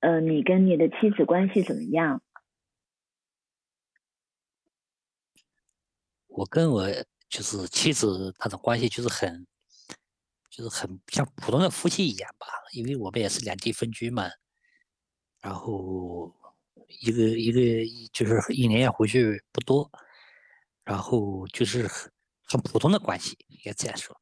[0.00, 2.22] 呃，你跟你的妻子关系怎么样？
[6.26, 6.86] 我跟我
[7.28, 9.46] 就是妻子那种关系就是很，
[10.48, 14.30] 就是很像普通的夫妻一样吧，因为我们也是两地分居嘛，
[15.42, 16.34] 然后
[17.02, 17.60] 一个一个
[18.12, 19.90] 就是一年也回去不多，
[20.84, 22.10] 然后就是很
[22.44, 24.18] 很普通的关系，应该这样说。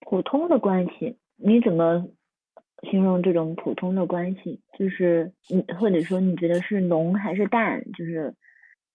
[0.00, 2.08] 普通的关系，你怎么
[2.90, 4.60] 形容这种普通的关系？
[4.78, 7.82] 就是你或者说你觉得是浓还是淡？
[7.92, 8.34] 就是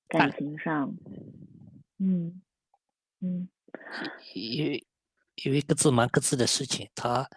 [0.08, 0.96] 感情上，
[2.00, 2.42] 嗯
[3.20, 3.50] 嗯，
[4.34, 4.88] 因为
[5.44, 7.28] 因为各自忙各自的事情，他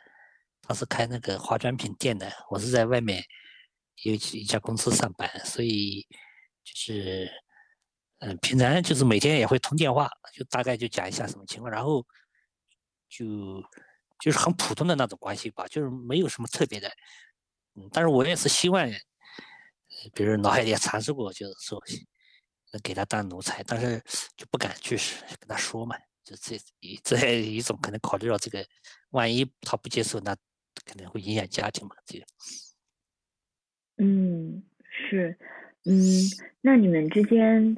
[0.62, 3.22] 他是开那个化妆品店的，我是在外面
[4.02, 6.06] 有一家公司上班，所以
[6.62, 7.30] 就是
[8.20, 12.04] 嗯，平常就是每天也会通电话，就大概就讲一下什么情况，然后。
[13.06, 13.62] 就
[14.24, 16.88] 就是很普通的那种关系吧，就是没有什么特别的，
[17.74, 18.88] 嗯，但是我也是希望，
[20.14, 21.78] 比如脑海里也尝试过，就是说
[22.72, 24.02] 能给他当奴才，但是
[24.34, 24.96] 就不敢去
[25.38, 26.56] 跟他说嘛，就这
[27.02, 28.66] 这一种可能考虑到这个，
[29.10, 30.34] 万一他不接受，那
[30.86, 32.24] 可能会影响家庭嘛，这个。
[33.98, 35.38] 嗯，是，
[35.84, 36.00] 嗯，
[36.62, 37.76] 那你们之间，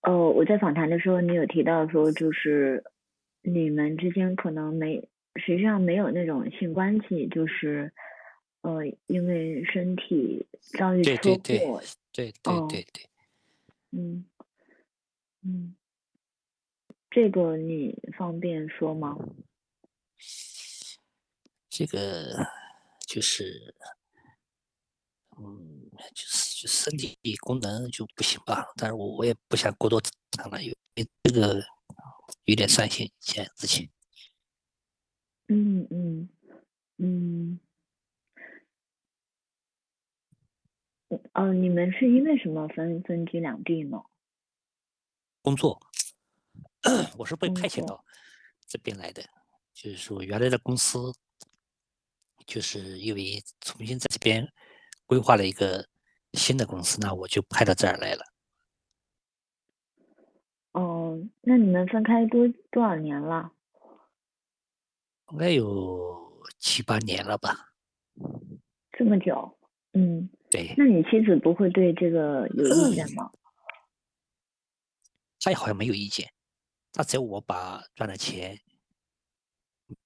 [0.00, 2.82] 哦，我在访谈的时候，你有提到说就是。
[3.46, 7.92] 你们之间可能没，实际上没有那种性关系，就是，
[8.62, 10.46] 呃，因为身体
[10.78, 13.08] 遭遇车祸，对对对对对对，
[13.90, 14.24] 嗯
[15.42, 15.74] 嗯，
[17.10, 19.18] 这个你方便说吗？
[21.68, 22.46] 这个
[23.06, 23.74] 就是，
[25.36, 31.62] 嗯，就是就身体功能就不行吧，但是我我也不想过多谈了，因为这个。
[32.46, 33.86] 有点伤心，前之前。
[35.48, 36.28] 嗯嗯
[36.98, 37.60] 嗯。
[41.34, 44.02] 哦，你们是因为什么分分居两地呢？
[45.42, 45.78] 工作，
[47.18, 48.04] 我是被派遣到
[48.66, 49.22] 这边来的，
[49.72, 51.12] 就是说原来的公司，
[52.46, 54.50] 就是因为重新在这边
[55.06, 55.86] 规划了一个
[56.32, 58.24] 新的公司，那我就派到这儿来了。
[60.72, 63.52] 哦，那你们分开多多少年了？
[65.34, 67.74] 应该有七八年了吧。
[68.92, 69.58] 这么久，
[69.92, 70.30] 嗯。
[70.48, 70.72] 对。
[70.78, 73.32] 那你妻子不会对这个有意见吗？
[75.40, 76.30] 他也好像没有意见，
[76.92, 78.56] 他只要我把赚的钱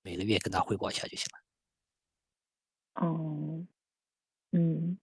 [0.02, 3.06] 每个月跟他汇报一下就行了。
[3.06, 3.66] 哦，
[4.52, 4.98] 嗯，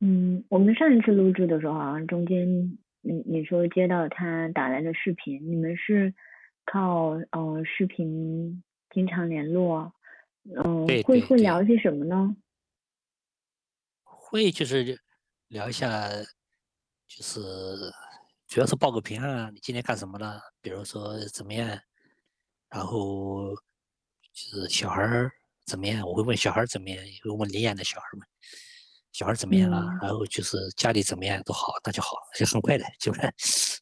[0.00, 2.78] 嗯，我们上一次录制的时候好像中间。
[3.02, 6.14] 你你说接到他打来的视频，你们是
[6.72, 9.92] 靠呃视频经常联络，
[10.54, 12.36] 嗯，会会聊些什么呢？
[14.04, 15.00] 会就是
[15.48, 16.08] 聊一下，
[17.08, 17.40] 就是
[18.46, 20.40] 主要是报个平安啊，你今天干什么了？
[20.60, 21.68] 比如说怎么样？
[22.68, 23.52] 然后
[24.32, 25.32] 就是小孩儿
[25.66, 26.06] 怎么样？
[26.06, 28.28] 我会问小孩儿怎么样，也会问领养的小孩们。
[29.10, 29.98] 小孩怎么样啊？
[30.00, 33.20] 然后就是家里怎么样都好，那就好，就很快的，就是。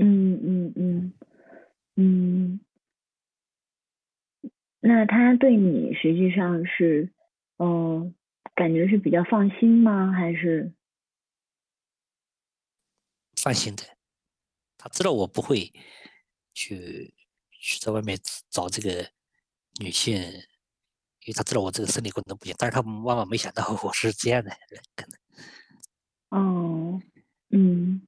[0.00, 1.12] 嗯嗯嗯
[1.98, 2.60] 嗯。
[4.80, 7.10] 那他对你实际上是，
[7.58, 8.14] 嗯，
[8.54, 10.12] 感觉是比较放心吗？
[10.12, 10.72] 还是？
[13.36, 13.82] 放心的，
[14.78, 15.72] 他知道我不会
[16.54, 17.14] 去
[17.52, 18.18] 去在外面
[18.50, 19.10] 找这个
[19.80, 20.16] 女性。
[21.24, 25.18] 因为他知道我这个生理功能不行，但是他万万没想到我是这样的人，可能。
[26.30, 27.02] 哦，
[27.50, 28.00] 嗯，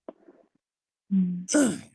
[1.11, 1.47] 嗯。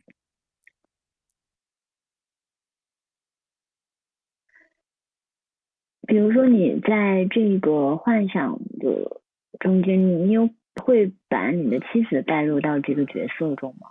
[6.16, 9.22] 比如说你在这个幻想的
[9.60, 10.50] 中间，你有
[10.82, 13.90] 会把你的妻子带入到这个角色中吗？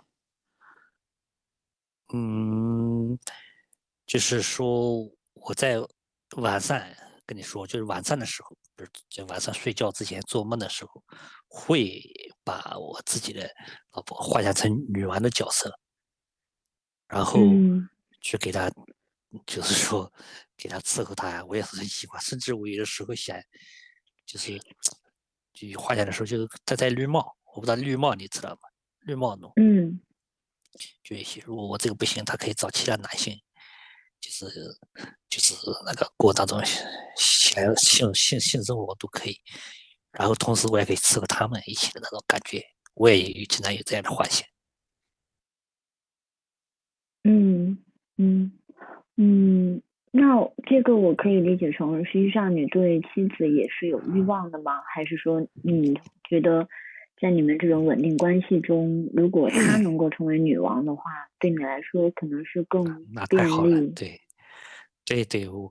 [2.11, 3.19] 嗯，
[4.07, 5.75] 就是说我在
[6.37, 6.81] 晚上。
[7.27, 11.03] 跟你说，就是晚上的时候，不是就晚上睡觉之前做梦的时候，
[11.47, 11.99] 会
[12.43, 13.49] 把我自己的
[13.93, 15.75] 老婆幻想成女王的角色，
[17.07, 17.39] 然后
[18.21, 18.71] 去给她，
[19.47, 20.13] 就是说
[20.57, 21.43] 给他伺候她。
[21.45, 23.37] 我也是很喜欢，甚至我有的时候想，
[24.25, 24.59] 就是
[25.53, 27.35] 就花钱的时候，就是戴戴绿帽。
[27.53, 28.59] 我不知道绿帽你知道吗？
[29.01, 30.01] 绿帽奴，嗯，
[31.03, 33.39] 就一些如果我这个不行，他可以找其他男性。
[34.21, 34.47] 就是
[35.29, 35.53] 就是
[35.85, 36.59] 那个过那种
[37.15, 39.39] 性性性性生活都可以，
[40.11, 42.63] 然后同时我也可以伺候他们一起的那种感觉，
[42.95, 44.47] 我也经常有这样的幻想。
[47.23, 47.77] 嗯
[48.17, 48.59] 嗯
[49.17, 49.83] 嗯，
[50.17, 54.81] 那这个我可以理解成，实际上你对妻子也是有欲望的吗？
[54.93, 56.69] 还是说你觉得
[57.19, 61.03] 在你们这种稳定关系中，如果她能够成为女王的话，
[61.37, 63.87] 对你来说可能是更 那便太好了，利？
[63.89, 64.21] 对，
[65.03, 65.69] 对对，我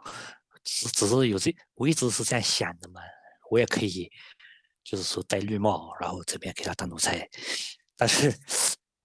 [0.63, 3.01] 只只是有这，我一直是这样想的嘛，
[3.51, 4.11] 我也可以，
[4.85, 7.27] 就是说戴绿帽，然后这边给她当奴才，
[7.97, 8.31] 但是，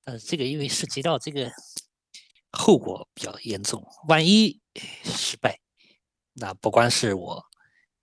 [0.04, 1.50] 但是这个因为涉及到这个
[2.52, 4.60] 后果比较严重，万一
[5.04, 5.60] 失败，
[6.34, 7.44] 那不光是我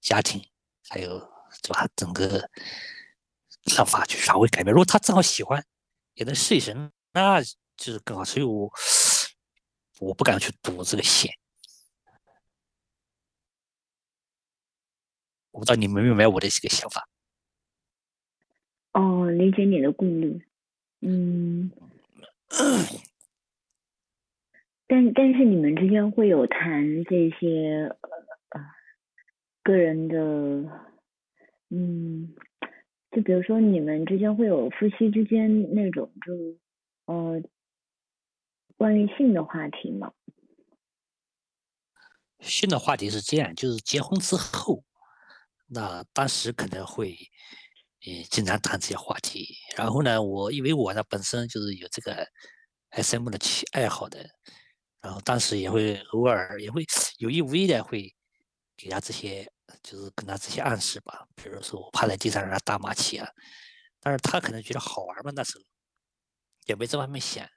[0.00, 0.42] 家庭，
[0.88, 1.18] 还有
[1.62, 2.48] 对吧，整个
[3.64, 4.72] 看法就稍微改变。
[4.72, 5.64] 如果他正好喜欢，
[6.14, 6.74] 也能试一试，
[7.12, 8.24] 那就是更好。
[8.24, 8.70] 所以我
[10.00, 11.32] 我不敢去赌这个险。
[15.50, 17.08] 我不知道你明不明白我的这个想法。
[18.92, 20.46] 哦，理解你的顾虑。
[21.00, 21.70] 嗯，
[24.88, 27.92] 但但是你们之间会有谈这些
[28.50, 28.60] 呃
[29.62, 30.16] 个人的，
[31.70, 32.34] 嗯，
[33.10, 36.58] 就比如说你们之间会有夫妻之间那种就
[37.12, 37.42] 呃
[38.76, 40.12] 关于性的话题吗？
[42.40, 44.84] 新的话题是这样，就是结婚之后，
[45.68, 47.16] 那当时可能会，
[48.06, 49.56] 呃，经常谈这些话题。
[49.76, 52.24] 然后呢，我因为我呢本身就是有这个
[52.90, 53.38] SM 的
[53.72, 54.28] 爱好的，
[55.06, 56.84] 然后当时也会偶尔也会
[57.18, 58.12] 有意无意的会
[58.76, 59.48] 给他这些，
[59.84, 61.24] 就是跟他这些暗示吧。
[61.36, 63.28] 比如说我趴在地上让他打马骑啊，
[64.00, 65.64] 但是他可能觉得好玩嘛，那时候
[66.64, 67.48] 也没这方面想。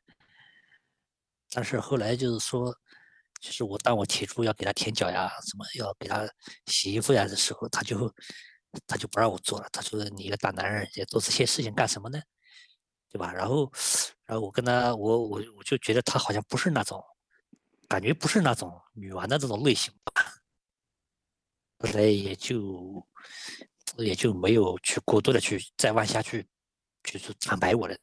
[1.50, 2.72] 但是后来就是说，
[3.42, 6.30] 就是我当我提出要给他舔脚呀，什么要给他
[6.68, 8.14] 洗衣服呀的时候，他就
[8.86, 9.68] 他就不让我做了。
[9.72, 12.22] 他说：“你一个大男人，也做这些事情干什么呢？
[13.10, 13.72] 对吧？”然后，
[14.26, 17.04] 然后我跟他，我我我就觉得他好像不是那种，
[17.90, 20.14] 感觉不是那种女王的这种类型吧。
[21.80, 23.08] 后来也就
[23.98, 26.48] 也就没有去过多的去再往下去，
[27.04, 28.00] 就是坦白我的，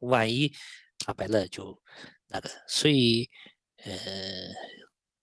[0.00, 0.52] 万一
[0.98, 1.82] 坦白了就
[2.28, 3.28] 那个，所以
[3.78, 3.92] 呃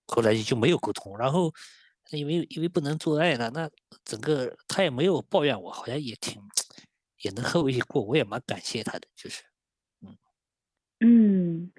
[0.08, 1.18] 后来就没有沟通。
[1.18, 1.54] 然后
[2.12, 3.70] 因为因为不能做爱了，那
[4.04, 6.42] 整个他也没有抱怨我，好像也挺
[7.22, 9.44] 也能和我一起过，我也蛮感谢他的，就是
[10.02, 10.18] 嗯
[11.00, 11.72] 嗯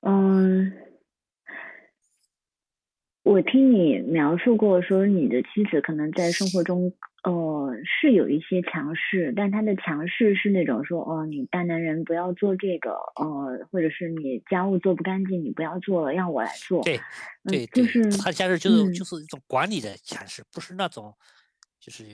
[0.00, 0.85] 嗯，
[3.26, 6.92] 我听你描述过，说你的妻子可能在生活中，
[7.24, 16.84] 呃，是有一些强势，但她的强势是那种说，哦，你大男人不要做这个，呃，或者是你家务做不干净，你不要做了，让我来做。
[16.84, 16.98] 对
[17.42, 21.12] 嗯，对对，就是他家人就是嗯就是一种管理的强势，不是那种
[21.80, 22.04] 就是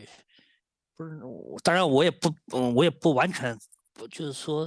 [0.96, 3.54] 不是我，当然我也不嗯，我也不完全
[3.92, 4.66] 不就是说，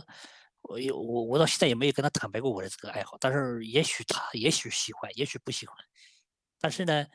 [0.61, 5.75] 我有我我到现在也没有跟他坦白过我的这个爱好，但是也许他也许喜欢，也许不喜欢，
[6.61, 7.05] 但是呢，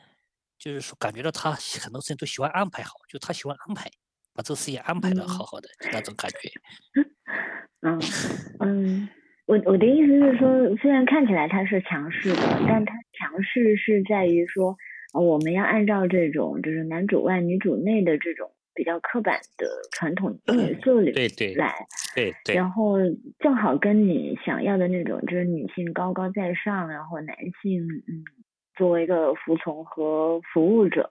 [0.58, 3.90] 就是说感觉到他很多事情都喜欢安排好，就他喜欢安排，
[4.34, 6.50] 把这个事情安排的好嗯好的那种感觉。
[7.82, 7.98] 嗯
[8.60, 9.08] 嗯，
[9.46, 14.76] 我我的意思是说，虽然看起来他是强势的，但他强势是在于说，
[15.14, 21.74] 呃我们要按照这种就是男主外女主内的这种比较刻板的传统角色里对对来，
[22.14, 22.98] 对对然后
[23.38, 28.24] 正好跟你想要的那种就是女性高高在上，然后男性嗯
[28.80, 31.10] 作为一个服从和服务者，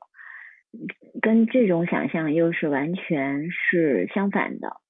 [1.21, 4.81] 跟这种想象又是完全是相反的，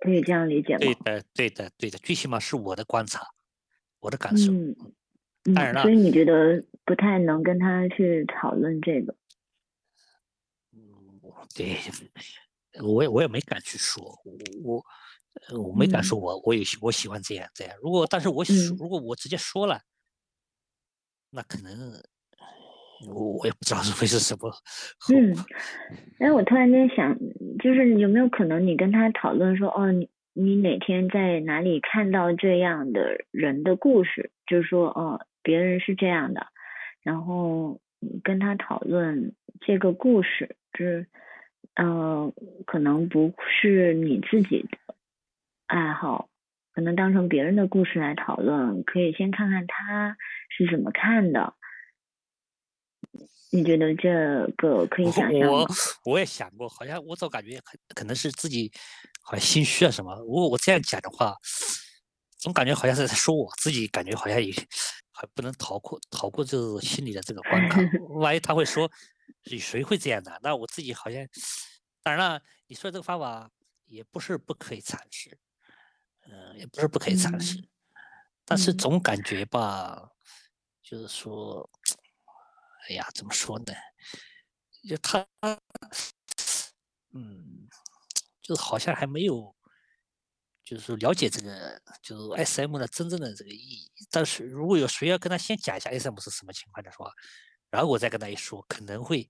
[0.00, 0.80] 可以这样理解吗？
[0.80, 3.20] 对的对的对的，最起码是我的观察，
[4.00, 4.52] 我的感受。
[5.54, 9.14] 当然了所以你觉得不太能跟他去讨论这个？
[10.72, 11.20] 嗯，
[11.54, 11.76] 对，
[12.82, 14.86] 我也我也没敢去说，我我
[15.48, 17.76] 呃我没敢嗯说我我有我喜欢这样这样。
[17.80, 19.80] 如果但是我嗯如果我直接说了，
[21.30, 21.92] 那可能
[23.08, 24.50] 我我也不知道是会是什么
[25.12, 25.44] 嗯果。
[26.18, 27.18] 哎，我突然间想，
[27.62, 36.46] 就是有没有可能你跟他讨论说，哦，你你哪天在哪里看到这样的人的故事，就是说，哦，别人是这样的，
[37.02, 37.80] 然后
[38.22, 41.06] 跟他讨论这个故事，就是
[41.74, 42.32] 呃，
[42.64, 44.94] 可能不是你自己的
[45.66, 46.28] 爱好，
[46.72, 50.16] 可能当成别人的故事来讨论，可以先看看他
[50.48, 51.54] 是怎么看的。
[53.54, 54.10] 你觉得这
[54.56, 55.74] 个可以想象我吗？
[56.04, 58.72] 我也想过，好像我总感觉可可能是自己
[59.22, 60.12] 好像心虚啊什么。
[60.22, 61.36] 如果我这样讲的话，
[62.36, 64.52] 总感觉好像是在说我自己，感觉好像也
[65.12, 67.80] 还不能逃过逃过就是心里的这个关卡。
[68.18, 68.90] 万一他会说
[69.44, 71.24] 谁谁会这样的，那我自己好像
[72.02, 73.48] 当然了，你说这个方法
[73.86, 75.38] 也不是不可以尝试，
[76.28, 77.62] 嗯、也不是不可以尝试，
[78.44, 80.10] 但是嗯总感觉吧，
[80.82, 81.70] 就是说，
[82.88, 83.72] 哎呀，怎么说呢？
[84.88, 85.26] 就他，
[87.14, 87.68] 嗯，
[88.42, 89.54] 就是好像还没有，
[90.64, 93.90] 就是说了解这个，就是 S M 的真正的这个意义。
[94.10, 97.10] 但是如果有谁要跟他先讲一下 S M 是什么情况的话，
[97.70, 99.26] 然后我再跟他一说，可能会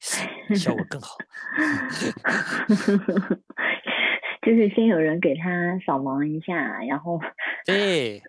[0.56, 1.16] 效果更好。
[4.42, 7.18] 就是先有人给他扫盲一下，然后
[7.64, 8.22] 对，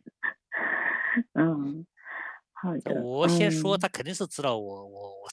[1.34, 1.86] 嗯，
[2.66, 3.02] 好的。
[3.04, 5.30] 我先说，嗯他肯定是知道我，我，我，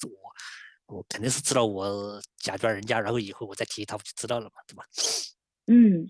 [0.87, 4.85] 我，我肯定是知道我假装人家，然后以后我再提他不就知道了嘛，对吧？
[5.67, 6.07] 嗯，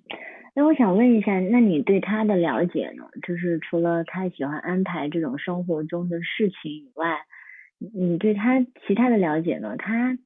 [0.55, 3.05] 那我想问一下，那你对他的了解呢？
[3.27, 7.25] 就是除了他喜欢安排这种生活中的事情以外，
[7.79, 9.77] 你你对他其他的了解呢？
[9.77, 10.19] 他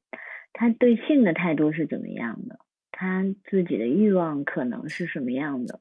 [0.53, 2.59] 他对性的态度是怎么样的？
[2.91, 5.79] 他自己的欲望可能是什么样的？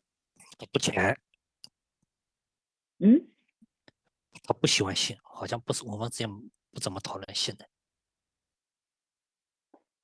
[0.59, 1.17] 他不钱，
[2.99, 3.27] 嗯，
[4.47, 6.29] 他不喜欢性，好像不是我们之间
[6.73, 7.67] 不怎么讨论性的。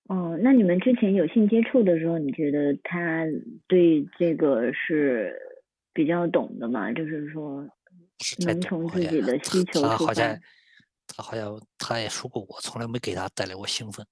[0.08, 3.24] 哦，那你们之前有性接触的时候，你觉得他
[3.66, 5.34] 对这个是
[5.92, 6.92] 比较懂的吗？
[6.92, 7.66] 就是说，
[8.44, 10.40] 能从自己的需求好像发。
[11.06, 14.06] 他好像他也说过，我从来没给他带来过兴奋，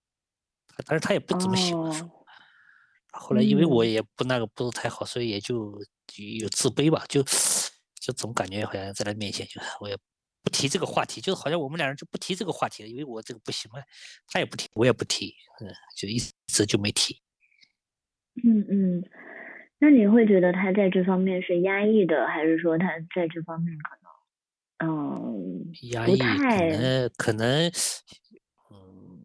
[0.86, 2.06] 但是他也不怎么喜欢说。
[2.06, 2.24] 哦，
[3.12, 5.72] 后来因为我嗯也不那个不是太好，所以也就
[6.06, 7.22] 就有自卑吧，就
[8.00, 9.96] 就总感觉好像在他面前就我也
[10.42, 13.80] 不提这个话题，就是好像我们两人就不提这个话题了，因为我这个不行嘛，
[14.28, 17.20] 他也不提，我也不提，嗯，就一直就没提。
[18.44, 19.04] 嗯嗯，
[19.78, 23.96] 那你会觉得他在这方面是压抑的，还是说他在这方面可
[24.86, 27.66] 能，嗯，压抑可太，能可能，
[28.70, 29.22] 嗯，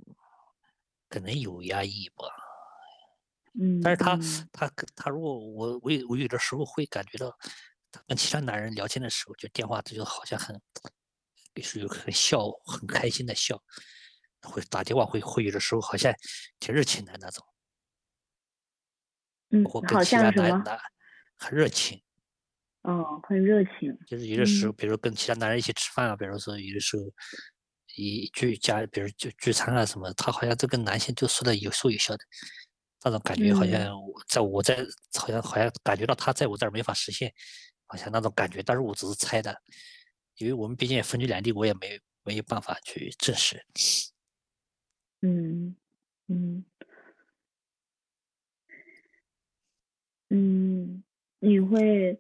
[1.08, 2.26] 可能有压抑吧。
[3.58, 7.34] 嗯但嗯是他嗯他他如果我我有我有的时候会感觉到，
[7.90, 10.60] 他跟其他男人聊天的时候，就电话这就好像很，
[11.62, 13.62] 属于很笑很开心的笑，
[14.42, 16.14] 会打电话会会有的时候好像
[16.60, 17.46] 挺热情的那种，
[19.50, 20.50] 嗯，我跟好其他像什么？
[20.50, 20.80] 男的
[21.38, 22.02] 很热情，
[22.82, 23.98] 哦，很热情。
[24.08, 27.04] 就是有的时候，嗯比如跟其他男人一起吃饭啊，比如说有的时候
[27.96, 32.24] 一聚家，比如就聚餐啊什么，他好像这跟男性就说的有说有笑的，
[33.04, 34.78] 那种感觉好嗯像我在我在
[35.20, 37.34] 好像好像感觉到他在我这儿没法实现，
[37.88, 39.62] 好像那种感觉，但是我只是猜的，
[40.38, 43.64] 因为我们毕竟也分居两地，我也没没有办法去证实。
[45.22, 45.76] 嗯
[46.28, 46.66] 嗯
[50.30, 51.04] 嗯，
[51.40, 52.20] 你会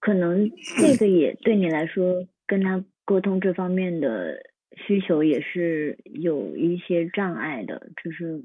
[0.00, 4.42] 可能这个也对你来说，跟他沟通这方面的
[4.76, 8.44] 需求也是有一些障碍的，就是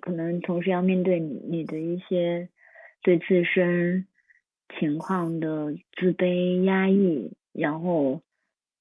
[0.00, 2.48] 可能同时要面对你的一些
[3.02, 4.06] 对自身
[4.78, 8.22] 情况的自卑、压抑，然后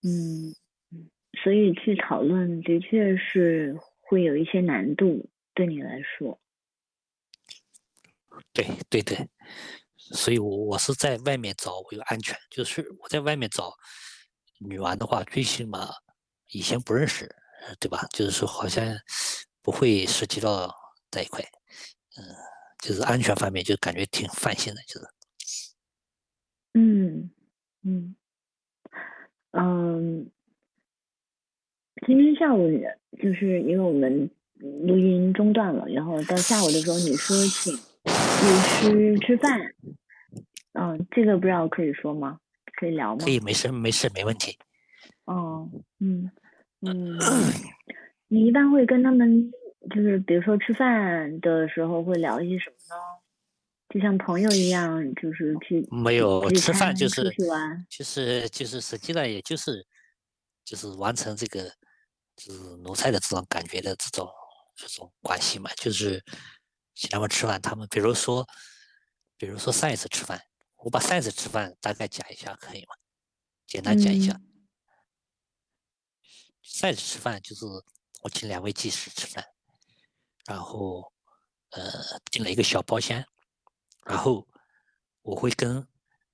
[0.04, 0.54] 嗯，
[1.44, 6.40] 所以去讨论的确是会有一些难度，对你来说。
[8.54, 9.28] 对对对，
[9.98, 13.74] 所以我我是在外面找我有安全，就是我在外面找
[14.60, 15.90] 女玩的话，最起码
[16.52, 17.26] 以前不认识，
[17.68, 18.06] 呃对吧？
[18.12, 18.86] 就是说好像
[19.62, 20.74] 不会涉及到
[21.10, 21.44] 在一块，
[22.16, 22.24] 嗯，
[22.80, 25.08] 就是安全方面就感觉挺放心的，就是
[26.74, 27.32] 嗯
[27.82, 28.16] 嗯
[29.52, 30.30] 嗯，
[32.06, 32.70] 今天下午
[33.22, 34.30] 就是因为我们
[34.86, 39.60] 录音中断了，然后到下午的时候你说请律师吃饭，
[40.74, 42.40] 嗯，这个不知道可以说吗？
[42.76, 43.32] 可以聊吗可？
[43.32, 44.58] 以没事没事没问题。
[45.26, 46.30] 哦，嗯
[46.82, 47.18] 嗯，
[48.28, 49.52] 你一般会跟他们
[49.90, 52.96] 就是比如说吃饭的时候会聊一些什么呢？
[53.90, 57.88] 就像朋友一样，就是去没有聚吃饭就是去玩。
[57.90, 59.86] 就是就是实际上也就是
[60.64, 61.74] 就是完成这个
[62.36, 64.30] 就是奴才的这种感觉的这种
[64.76, 66.24] 这种关系嘛，就是
[66.96, 68.48] 请他们吃饭，他们比如说
[69.38, 70.42] 比如说上一次吃饭，
[70.78, 72.96] 我把上一次吃饭大概讲一下可以吗？
[73.66, 74.34] 简单讲一下。
[74.34, 74.44] 嗯
[76.62, 77.66] 上一次吃饭就是
[78.22, 79.44] 我请两位技师吃饭，
[80.46, 81.14] 然后
[81.70, 81.82] 呃
[82.30, 83.24] 订了一个小包厢，
[84.08, 84.48] 然后
[85.22, 85.86] 我会跟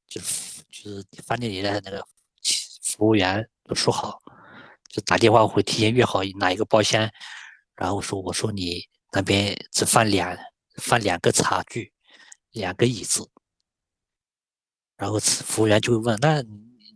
[0.08, 2.06] 就是就是饭店里的那个
[2.84, 4.20] 服务员都说好，
[4.89, 7.10] 就打电话会提前约好哪一个包厢，
[7.75, 10.38] 然后说我说你那边只放两
[10.75, 11.92] 放两个茶具，
[12.51, 13.27] 两个椅子，
[14.96, 16.44] 然后服务员就会问那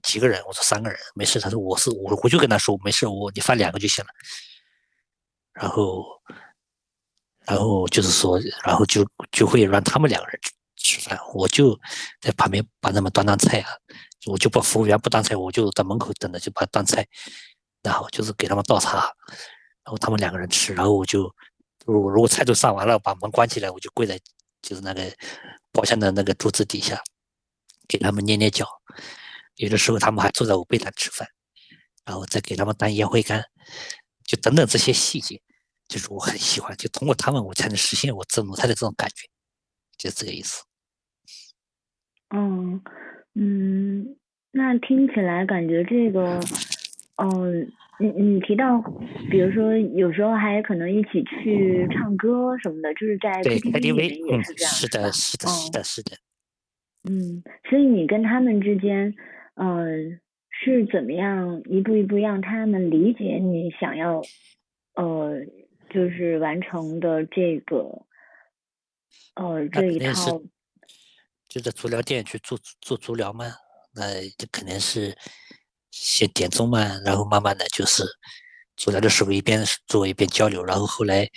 [0.04, 0.40] 几个人？
[0.46, 1.40] 我说三个人，没事。
[1.40, 4.12] 他说我是我我就跟他说没事，我你放两个就行了。
[5.54, 6.06] 然后
[7.46, 10.40] 然后就是说，然后就就会让他们两个人
[10.88, 11.78] 吃饭，我就
[12.22, 13.70] 在旁边帮他们端端菜啊，
[14.26, 17.06] 我就把服务员不端菜，我就在门口等着，就把端菜，
[17.84, 19.00] 然后就是给他们倒茶，
[19.84, 21.24] 然后他们两个人吃，然后我就
[21.86, 24.18] 如果如果菜都上完了，把门关起来，我就跪在
[24.62, 25.04] 就是那个
[25.74, 27.02] 包厢的那个桌子底下，
[27.88, 28.66] 给他们捏捏脚。
[29.56, 31.28] 有的时候他们还坐在我背上吃饭，
[32.06, 33.44] 然后再给他们当烟灰缸，
[34.24, 35.42] 就等等这些细节，
[35.88, 39.28] 就是我很喜欢，就通过他们我才能实现我做奴才的这种感觉，
[39.98, 40.67] 就这个意思。
[42.30, 42.82] 嗯
[43.36, 44.16] 嗯，
[44.52, 46.40] 那听起来感觉这个，
[47.18, 48.82] 嗯，你你提到，
[49.30, 53.80] 比如说有时候还可能一起去唱歌什么的，就是在 KTV
[54.10, 56.12] 里面也是这样，是的，是的，是的，是的。
[57.10, 59.14] 嗯，所以你跟他们之间。
[59.60, 60.20] 嗯，
[60.52, 64.22] 是怎么样一步一步让他们理解你想要，
[64.94, 65.44] 呃，
[65.90, 68.04] 就是完成的这个，
[69.36, 70.40] 呃，这一套，
[71.58, 73.52] 就在足疗店去做做足疗嘛，
[73.94, 75.18] 那这肯定是
[75.90, 78.06] 先点中嘛，然后慢慢的就是
[78.76, 81.28] 足疗的时候一边做一边交流，然后后来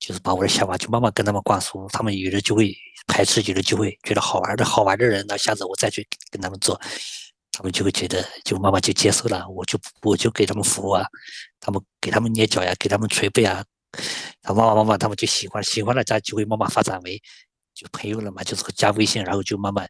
[0.00, 2.74] 就是把我的想法就慢慢跟他们灌输，他们有的就会
[3.06, 6.80] 排斥，有的就会觉得好玩的好玩的人，那下次我再去跟他们做。
[7.52, 11.04] 他们就会觉得，就慢慢就接受了，我就我就给他们服务啊，
[11.60, 13.62] 他们给他们捏脚呀，给他们捶背啊，
[14.40, 17.20] 他慢慢慢慢他们就喜欢，喜欢了，咱就会慢慢发展为
[17.80, 19.88] 就朋友了嘛，就是加微信，然后就慢慢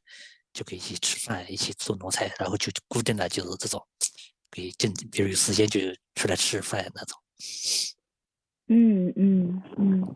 [0.53, 3.85] 就可以一起吃饭，一起做农菜，然后就固定了，就是这种
[4.49, 5.81] 可以正，比如有时间就
[6.15, 7.19] 出来吃饭那种。
[8.69, 10.15] 嗯嗯嗯。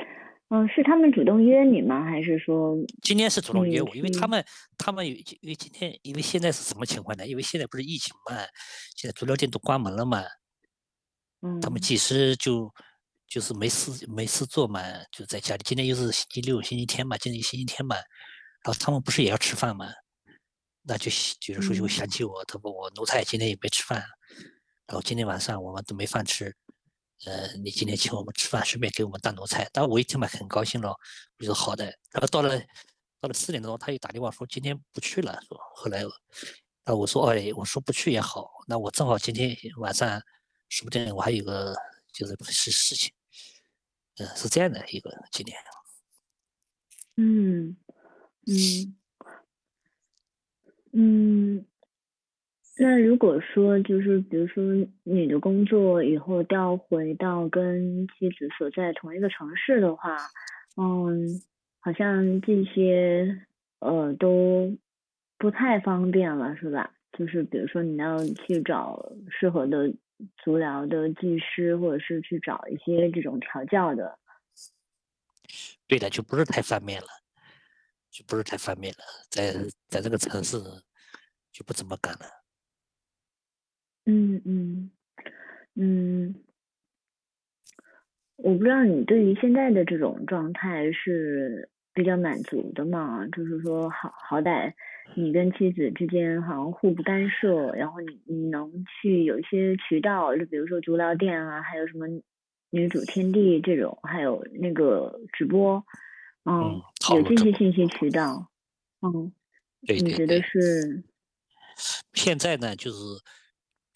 [0.50, 2.04] 嗯，是他们主动约你吗？
[2.04, 3.92] 还是说今天是主动约我？
[3.96, 4.44] 因为他们，
[4.78, 7.26] 他们有因为今天，因为现在是什么情况呢？
[7.26, 8.36] 因为现在不是疫情嘛，
[8.94, 10.22] 现在足疗店都关门了嘛。
[11.42, 11.60] 嗯。
[11.60, 12.72] 他们其实就
[13.34, 15.62] 就是没事没事做嘛，就在家里。
[15.64, 19.92] 今天又是星期六、星期天嘛，今天星期天嘛，然后他们不是也要吃饭嘛？
[20.82, 21.10] 那就
[21.40, 23.98] 就是说就会想起我，他说我奴才今天也没吃饭，
[24.86, 26.54] 然后今天晚上我们都没饭吃。
[27.26, 29.64] 呃，你今天请我们吃饭，顺便给我们当奴才。
[29.72, 30.94] 当然我一听嘛，很高兴了，
[31.40, 31.86] 我说好的。
[32.12, 32.56] 然后到了
[33.20, 36.04] 到了四点钟，他又打电话说今天不去了，说后来，
[36.84, 40.22] 啊我说哎，我说不去也好，那我正好今天晚上
[40.68, 41.74] 说不定我还有个
[42.12, 43.12] 就是事事情，
[44.18, 45.56] 嗯，是这样的一个今天。
[47.16, 47.76] 嗯
[48.46, 48.96] 嗯
[50.92, 51.66] 嗯。
[52.76, 54.64] 那如果说就是，比如说
[55.04, 60.16] 你的工作以后调回到跟妻子所在同一个城市的话，
[60.76, 61.40] 嗯，
[61.78, 63.46] 好像这些
[63.78, 64.76] 呃都
[65.38, 66.92] 不太方便了，是吧？
[67.16, 69.94] 就是比如说你要去找适合的
[70.42, 74.18] 足疗的技师，或者是去找一些这种调教的。
[75.86, 77.08] 对的，就不是太方便了，
[78.10, 79.52] 就不是太方便了，在
[79.88, 80.58] 在这个城市
[81.52, 82.26] 就不怎么干了。
[84.06, 84.90] 嗯嗯
[85.74, 86.34] 嗯，
[88.36, 93.26] 我不知道你对于现在的这种状态是比较满足的吗？
[93.28, 94.74] 就是说，好好歹
[95.14, 102.06] 你跟妻子之间好像互不干涉，然后你你能去有一些渠道，就比如说足疗店啊，还有什么
[102.70, 105.84] 女主天地这种，还有那个直播，
[106.44, 106.80] 嗯，
[107.14, 108.50] 有这些信息渠道，
[109.02, 109.32] 嗯，
[109.80, 111.04] 你觉得是？
[112.14, 112.96] 现在呢，就是。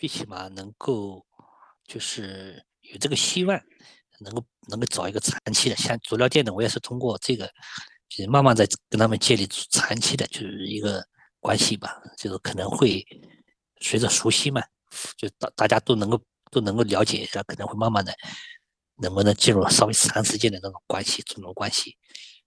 [0.00, 1.26] 最起码能够，
[1.82, 3.60] 就是有这个希望，
[4.20, 7.50] 能够能够找一个长期的，像足疗店的，我也是通过这个，
[8.18, 11.06] 就是慢慢在跟他们建立长期的，就是一个
[11.38, 12.02] 关系吧。
[12.16, 13.06] 就是可能会
[13.80, 14.60] 随着熟悉嘛，
[15.16, 18.12] 就大大家都能够都能够了解一下，可能会慢慢的，
[18.96, 21.96] 能不能进入稍微长时间的那种关系，这种关系，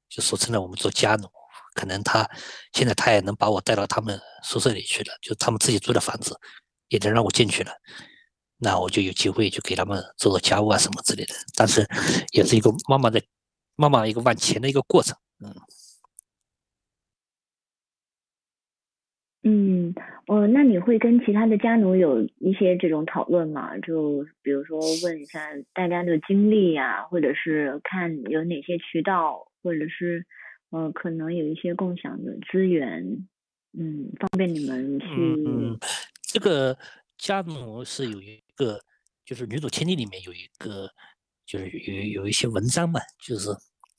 [0.09, 1.29] 就说成了我们做家奴，
[1.73, 2.29] 可能他
[2.73, 6.37] 现在他也能把我带到他们宿舍里去了，就他们自己租的房子。
[6.89, 7.71] 也能让我进去了，
[8.57, 11.33] 那我就有机会就给他们做做家务啊什么之类的。
[11.55, 11.87] 但是
[12.33, 13.23] 也是一个慢慢的、
[13.77, 15.15] 慢慢一个往前的一个过程。
[15.41, 15.53] 嗯。
[19.43, 19.95] 嗯，
[20.27, 23.75] 哦，那你会跟其他的家奴有一些这种讨论吗？
[23.79, 30.27] 就比如说问一下大家的经历呀，或者是看有哪些渠道，或者是
[30.69, 33.27] 呃，可能有一些共享的资源，
[33.73, 35.07] 嗯，方便你们去。
[36.21, 36.77] 这个
[37.17, 38.79] 家奴是有一个，
[39.25, 40.87] 就是女主天地里面有一个，
[41.47, 43.49] 就是有有一些文章嘛，就是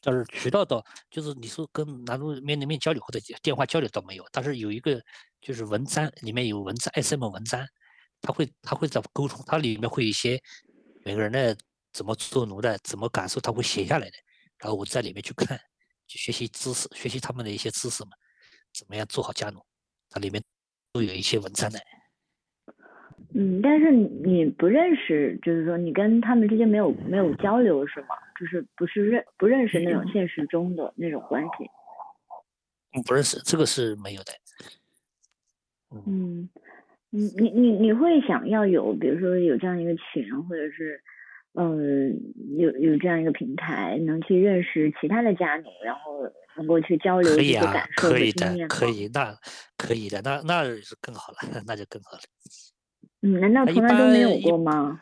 [0.04, 5.00] 但是渠道到，就是你说跟男主面对面交流或者电话交流倒没有，但是有一个
[5.40, 7.64] 就是文章里面有文章，SM 文章，
[8.20, 10.42] 他会他会在沟通，它里面会有一些
[11.04, 11.56] 每个人的
[11.92, 14.16] 怎么做奴的，怎么感受，他会写下来的，
[14.58, 15.56] 然后我在里面去看，
[16.08, 18.10] 去学习知识，学习他们的一些知识嘛，
[18.74, 19.64] 怎么样做好家奴，
[20.10, 20.42] 它里面
[20.92, 21.80] 都有一些文章的。
[23.35, 28.08] 嗯，但是你不认识，就是说你跟他们之间没有没有交流是吗？
[28.38, 31.70] 就是不是认不认识那种现实中的那种关系？
[32.94, 34.32] 嗯，不认识，这个是没有的。
[36.06, 36.48] 嗯，
[37.11, 41.02] 你你你你会想要有，比如说有这样一个群，或者是
[41.54, 42.18] 嗯
[42.58, 46.22] 有有这样一个平台，能去认识其他的家女，然后
[46.56, 49.38] 能够去交流一些感受和经验可以的，
[49.78, 52.22] 可以，那可以的，那那是更好了， 那就更好了。
[53.22, 55.00] 嗯，难道从来都没有过吗？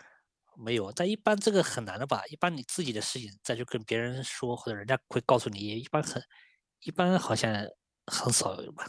[0.62, 2.20] 没有，但一般这个很难的吧？
[2.30, 6.22] 一般你自己的事情再去跟别人说，或者人家会告诉你，一般很，
[6.84, 7.50] 一般好像
[8.06, 8.84] 很少有吧。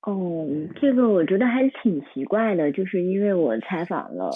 [0.00, 0.46] 哦，
[0.80, 4.30] 这个我觉得还挺奇怪的，就是因为我采访了，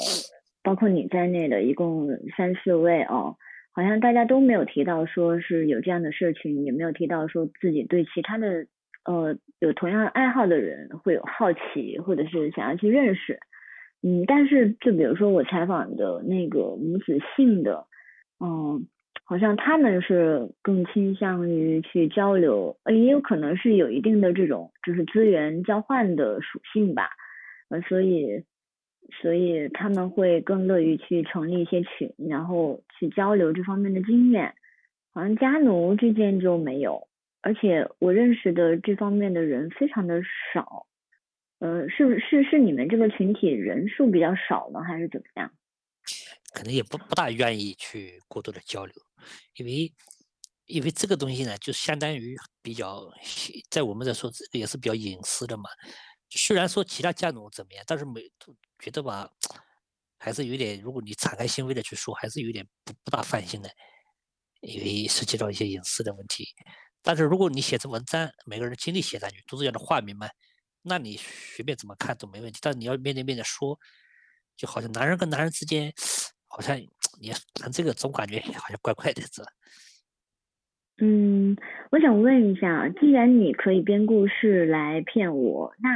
[0.62, 3.34] 包括你在内的一共三四位哦，
[3.72, 8.66] 好像大家都没有提到说是有这样的社群，也没有提到说自己对其他的。
[9.08, 13.40] 呃，有同样爱好的人会有好奇，或者是想要去认识，
[14.02, 17.86] 嗯，但是就比如说我采访的那个母子性的，
[18.38, 18.86] 嗯，
[19.24, 27.08] 好像他们是更倾向于去交流，呃，也有可能是有一定的这种就是资源交换的属性吧，
[27.70, 28.44] 呃，所以
[29.22, 34.52] 所以他们会更乐于去成立一些群，然后去交流这方面的经验，
[35.14, 37.07] 好像家奴之间就没有。
[37.40, 40.20] 而且我认识的这方面的人非常的
[40.52, 40.86] 少，
[41.60, 45.52] 呃，是是是你们这个群体人数比较少呢，还是怎么样？
[46.52, 48.94] 可能也不不大愿意去过多的交流，
[49.56, 49.92] 因为
[50.66, 53.08] 因为这个东西呢，就相当于比较
[53.70, 55.64] 在我们这说，这个也是比较隐私的嘛。
[56.30, 58.22] 虽然说其他家族怎么样，但是每
[58.78, 59.30] 觉得吧，
[60.18, 63.70] 还是有点，如果你敞开心扉的去说，还是有点不不大放心的，
[64.60, 66.46] 因为涉及到一些隐私的问题。
[67.08, 70.28] 但是如果你写成文章，每个人经历写上去，都是要的化名嘛，
[70.82, 72.58] 那你随便怎么看都没问题。
[72.60, 73.80] 但你要面对面的说，
[74.58, 75.90] 就好像男人跟男人之间，
[76.48, 76.76] 好像
[77.18, 79.50] 你看这个总感觉好像怪怪的，是吧？
[81.00, 81.56] 嗯，
[81.90, 85.88] 我想问一下，既然你可以编故事来骗我，那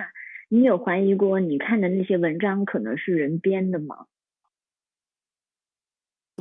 [0.48, 4.06] 你有怀疑过你看的那些文章可能是人编的吗？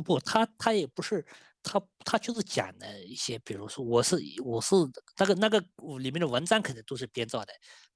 [0.02, 1.26] 不，他他也不是。
[1.62, 4.74] 他他就是讲的一些，比如说我是我是
[5.16, 5.60] 那个那个
[6.00, 7.52] 里面的文章肯定都是编造的，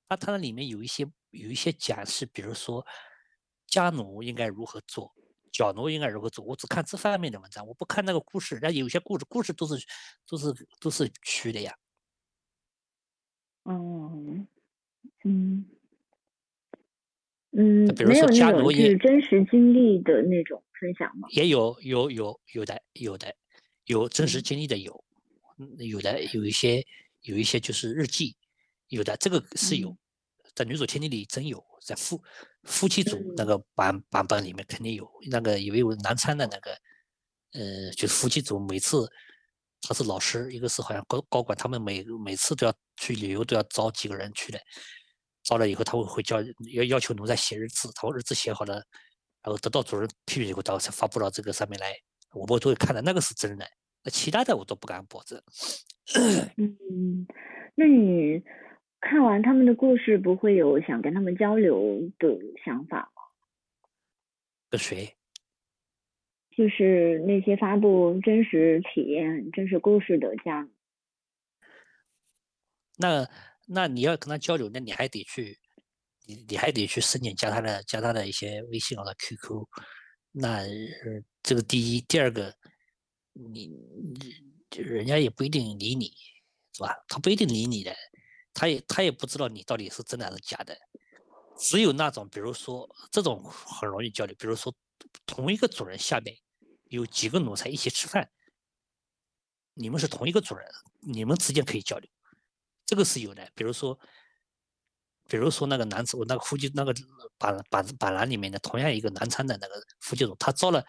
[0.09, 2.87] 那他那里面有一些有一些讲是，比如说
[3.67, 5.13] 家奴应该如何做，
[5.51, 9.85] 角奴应该如何做，我只看这方面的文章，我不看那个故事，那有些故事故事都是
[10.29, 11.75] 都是都是虚的呀。
[13.65, 14.13] 哦，
[15.25, 15.67] 嗯
[17.51, 21.27] 嗯，没有那种是真实经历的那种分享吗？
[21.33, 23.27] 也有有有有的有的。
[23.27, 23.33] 有
[24.11, 25.05] 真实经历的有，
[25.79, 26.85] 有的有一些
[27.23, 28.37] 有一些就是日记，
[28.89, 29.97] 有的这个是有，
[30.55, 32.21] 在女主天地里真有，在夫
[32.65, 36.71] 夫妻组那个版版本里面肯定有，那个有一位南昌的那个，
[37.53, 39.09] 呃，就是夫妻组每次
[39.81, 44.61] 他是老师，一个是好像高高管，他们每每次都要去旅游都要招几个人去的，
[45.45, 48.75] 招了以后他会会叫要要求奴才写日志，他日志写好了，
[49.43, 51.97] 然后得到主任批准以后，他才发布到这个上面来。
[52.37, 53.67] 我们都会看的，那个是真的，
[54.05, 55.43] 那其他的我都不敢保证。
[56.57, 57.27] 嗯，
[57.75, 58.43] 那你
[59.01, 63.23] 看完他们的故事，不会有想跟他们交流的想法吗？
[64.71, 65.17] 跟谁？
[66.57, 70.71] 就是那些发布真实体验、真实故事的这样。
[72.99, 73.29] 那
[73.67, 75.59] 那你要跟他交流，那你还得去，
[76.27, 79.67] 你你还得去申请加他的加他的一些微信或者 QQ。
[80.33, 80.63] 那
[81.47, 82.53] 这个第一，第二个，
[83.33, 84.35] 你你
[84.83, 86.13] 人家也不一定理你，
[86.73, 86.93] 是吧？
[87.07, 87.95] 他不一定理你的，
[88.53, 90.77] 他也他也不知道你到底是真的还是假的。
[91.57, 94.75] 只有那种，比如说这种很容易交流，比如说
[95.25, 96.37] 同一个主人下面
[96.89, 98.29] 有几个奴才一起吃饭，
[99.75, 102.11] 你们是同一个主人，你们之间可以交流，
[102.85, 103.49] 这个是有的。
[103.55, 103.97] 比如说。
[105.29, 106.95] 比如说那个南子，我那个夫妻那个
[107.37, 110.87] 板板板栏里面的同样一个南昌的那个夫妻组，他招了，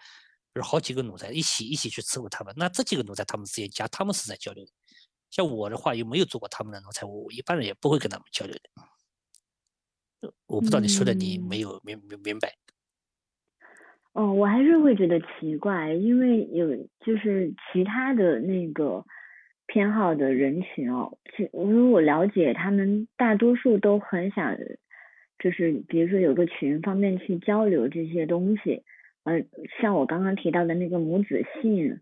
[0.62, 2.54] 好几个奴才一起一起去伺候他们。
[2.56, 4.70] 那这几个奴才他们之间加，他们是在交流的。
[5.30, 10.30] 像我的话又没有做过他们的奴才，我一般人也不会跟他们交流的。
[10.46, 12.54] 我不知道你说的你没有明明明白。
[14.12, 19.04] 哦，我还是会觉得奇怪，因为有就是其他的那个。
[19.70, 24.56] 偏好的人群哦，其因为我了解他们大多数都很想，
[25.38, 28.82] 就是比如说有个群方便去交流这些东西，
[29.28, 29.44] 呃，
[29.80, 32.00] 像我刚刚提到的那个母子信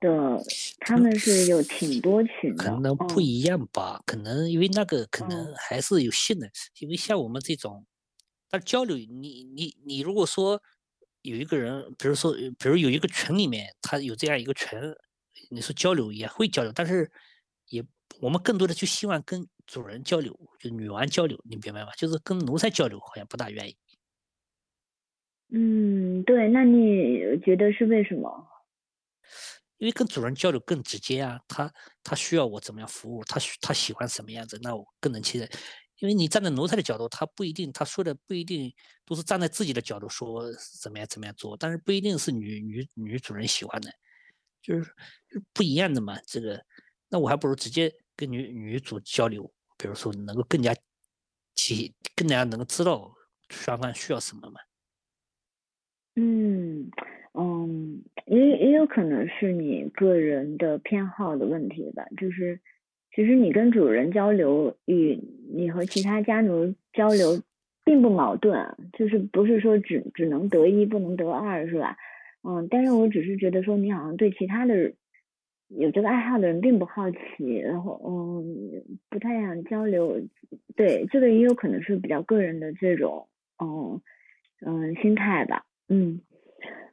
[0.00, 0.42] 的，
[0.80, 4.02] 他们是有挺多群的，可能不一样吧？
[4.04, 6.50] 可能因为那个可能还是有信的，
[6.80, 7.86] 因为像我们这种
[8.50, 10.60] 但交流，你你你如果说
[11.22, 14.78] 有一个人，比如说，比如有一个群里面，他有这样一个群，
[15.50, 17.10] 你说交流也会交流，但是
[17.68, 17.84] 也
[18.20, 21.88] 我们更多的就希望跟主人交流，就女王交流，你明白吗？
[21.96, 23.76] 就是跟奴才交流，好像不大愿意。
[25.50, 28.46] 嗯，对，那你觉得是为什么？
[29.78, 35.48] 因为跟主人交流更直接啊，他他需要我怎么样服务，他他喜欢什么样子，那我更能期待。
[35.98, 38.72] 因为你站在奴才的角度，他不一定他说的不一定
[39.04, 43.90] 都是站在自己的角度说怎么样怎么样做，但是不一定是女女女主人喜欢的，
[44.60, 44.92] 就是
[45.52, 46.18] 不一样的嘛。
[46.26, 46.62] 这个，
[47.08, 50.74] 那我还不如直接跟女女主交流，比如说能够更加
[51.54, 53.14] 体更加能够知道
[53.50, 54.60] 双方需要什么嘛。
[56.16, 56.90] 嗯。
[57.38, 62.02] 嗯，也也有可能是你个人的偏好的问题吧。
[62.16, 62.58] 就是，
[63.14, 65.18] 其实你跟主人交流与
[65.52, 67.42] 你和其他家奴交流
[67.84, 71.94] 并不矛盾，就是不是说只只能得一不能得二，是吧？
[72.42, 74.94] 嗯，但是我只是觉得说你好像对其他的
[75.68, 77.18] 有这个爱好的人并不好奇，
[77.62, 80.22] 然后嗯，不太想交流。
[80.74, 83.28] 对，这个也有可能是比较个人的这种
[83.62, 84.00] 嗯
[84.64, 85.65] 嗯心态吧。
[85.88, 86.20] 嗯。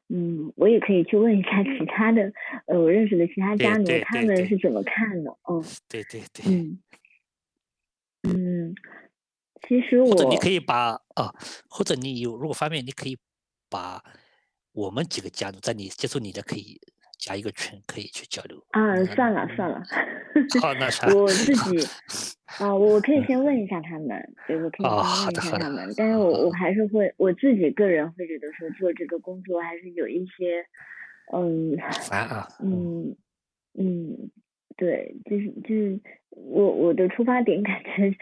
[0.10, 2.32] 嗯，我也可以去问一下其他的，
[2.67, 5.32] 呃，我认识的其他家奴，他们是怎么看的？
[5.49, 6.79] 嗯，对对对，嗯
[8.23, 8.75] 嗯，
[9.67, 11.34] 其实我或者你可以把啊，
[11.67, 13.17] 或者你有如果方便，你可以
[13.69, 14.03] 把
[14.73, 16.79] 我们几个家奴在你接触你的可以。
[17.19, 19.82] 加一个群可以去交流啊，算了算了，
[20.62, 21.77] 好 那啥，我自己
[22.60, 30.65] 啊，我可以先问一下他们，对，我可以先问一下他们，但是我我还是会我自己个人会觉得说做这个工作还是有一些
[31.34, 31.75] 嗯
[32.12, 33.15] 啊，嗯。
[33.75, 34.29] 嗯，
[34.77, 38.15] 对，就是就是我我的出发点 感觉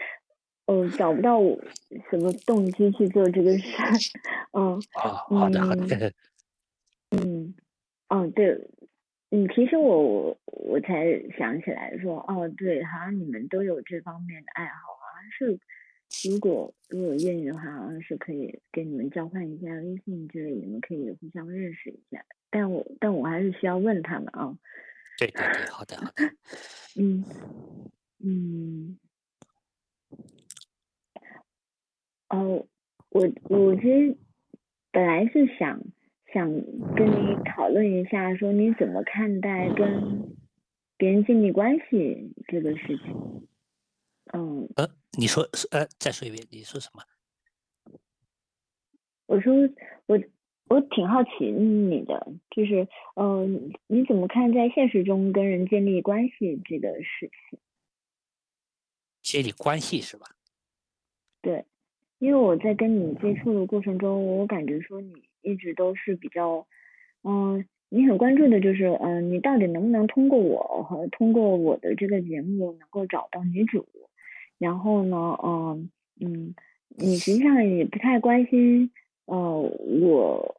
[0.64, 1.62] 嗯找不到我
[2.10, 3.66] 什么动机去做这个事，
[4.56, 6.10] 嗯啊，好的好的，
[7.10, 7.54] 嗯。
[8.08, 8.66] 嗯对。
[9.34, 15.58] 你提醒我，我我才想起来说，哦，对，好像你们都有这方面的爱好，好像是，
[16.28, 22.22] 如果如果愿意的话，好像是可以跟你们交换一下微信之类，你们可以互相认识一下。
[22.50, 24.54] 但我但我还是需要问他们啊。
[25.16, 26.24] 对对对，好的好的。
[27.00, 27.24] 嗯
[28.22, 28.98] 嗯。
[32.28, 32.66] 哦，
[33.08, 34.14] 我我其实
[34.90, 35.80] 本来是想。
[36.32, 36.50] 想
[36.96, 40.34] 跟你讨论一下，说你怎么看待跟
[40.96, 43.48] 别人建立关系这个事情？
[44.32, 44.68] 嗯。
[44.76, 47.02] 呃，你说，呃，再说一遍，你说什么？
[49.26, 49.54] 我说，
[50.06, 50.18] 我
[50.68, 57.58] 我挺好奇你的，就是，嗯，你怎么看在现实中跟人建立关系这个事情？
[59.22, 60.26] 建立关系是吧？
[61.40, 61.64] 对，
[62.18, 65.12] 因为我在跟你接触的过程中，我感觉说你。
[65.42, 66.66] 一直都是比较，
[67.24, 73.86] 嗯，你很关注的就是，嗯，你到底能不能通过我和通过我的这个节目能够找到女主？
[74.58, 76.54] 然后呢，嗯嗯，
[76.88, 78.92] 你实际上也不太关心，
[79.24, 80.56] 呃，我，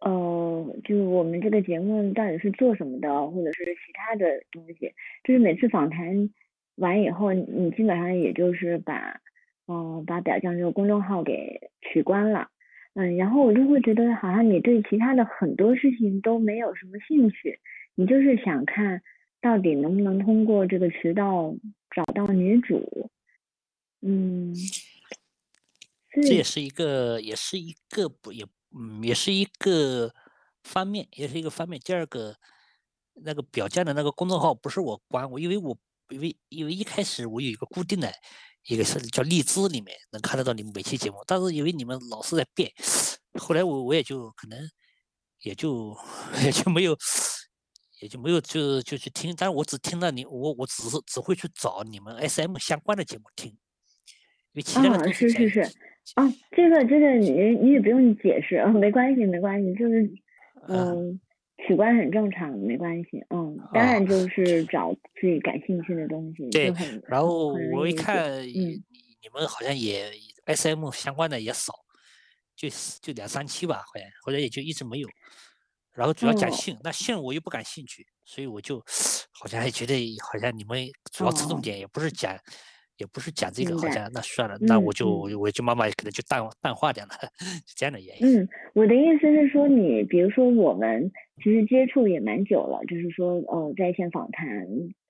[0.00, 4.92] 呃，就是我们这个节目到底是做什么的，或者是其他的东西。
[5.24, 6.30] 就是每次访谈
[6.76, 9.20] 完以后，你基本上也就是把，
[9.68, 12.48] 嗯，把表匠这个公众号给取关了。
[12.94, 17.60] 嗯，然后我就会觉得好像你对其他的很多事情都没有什么兴趣，
[17.94, 19.00] 你就是想看
[19.40, 21.54] 到底能不能通过这个渠道
[21.94, 23.08] 找到女主，
[24.02, 24.52] 嗯，
[26.10, 28.44] 这也是一个，也是一个不也，
[28.76, 30.12] 嗯，也是一个
[30.64, 31.78] 方面，也是一个方面。
[31.78, 32.34] 第二个，
[33.22, 38.10] 那个表匠的那个公众号不是我关，我因为我因为因为一开始我有一个固定的。
[38.66, 42.70] 一个是叫荔枝里面能看得到你们每期节目，但是因为你们老是在变，
[43.38, 44.58] 后来我我也就可能
[45.42, 45.96] 也就
[46.44, 46.96] 也就没有
[48.00, 53.56] 也就没有就就去听，但是我只听到你我我只是只会去找你们 S M 相关的节目听，因
[54.54, 55.60] 为其他的是是是
[56.14, 57.30] 啊，这个这个你
[57.62, 60.10] 你也不用解释啊，没关系没关系，就是
[60.68, 61.20] 嗯。
[61.66, 63.24] 取关很正常，没关系。
[63.30, 66.48] 嗯，当然就 是找自己感兴趣的东西。
[66.50, 66.72] 对，
[67.08, 68.82] 然后我一看，嗯
[69.22, 70.10] 你们好像也
[70.46, 71.74] S M 相关的也少，
[72.56, 72.68] 就
[73.02, 75.08] 就两三期吧，好像或者也就一直没有。
[75.92, 78.82] 然后主要讲性，那性我又不感兴趣，所以我就
[79.32, 82.34] 好像还觉得好像你们主要侧重点也不是讲。
[83.00, 85.08] 也不是讲这个，好像那算了，那我就
[85.40, 87.10] 我就慢慢可能就淡淡化掉了，
[87.66, 88.38] 是这样的原因。
[88.40, 91.10] 嗯，我的意思是说，你比如说我们
[91.42, 94.46] 其实接触也蛮久了，就是说呃在线访谈，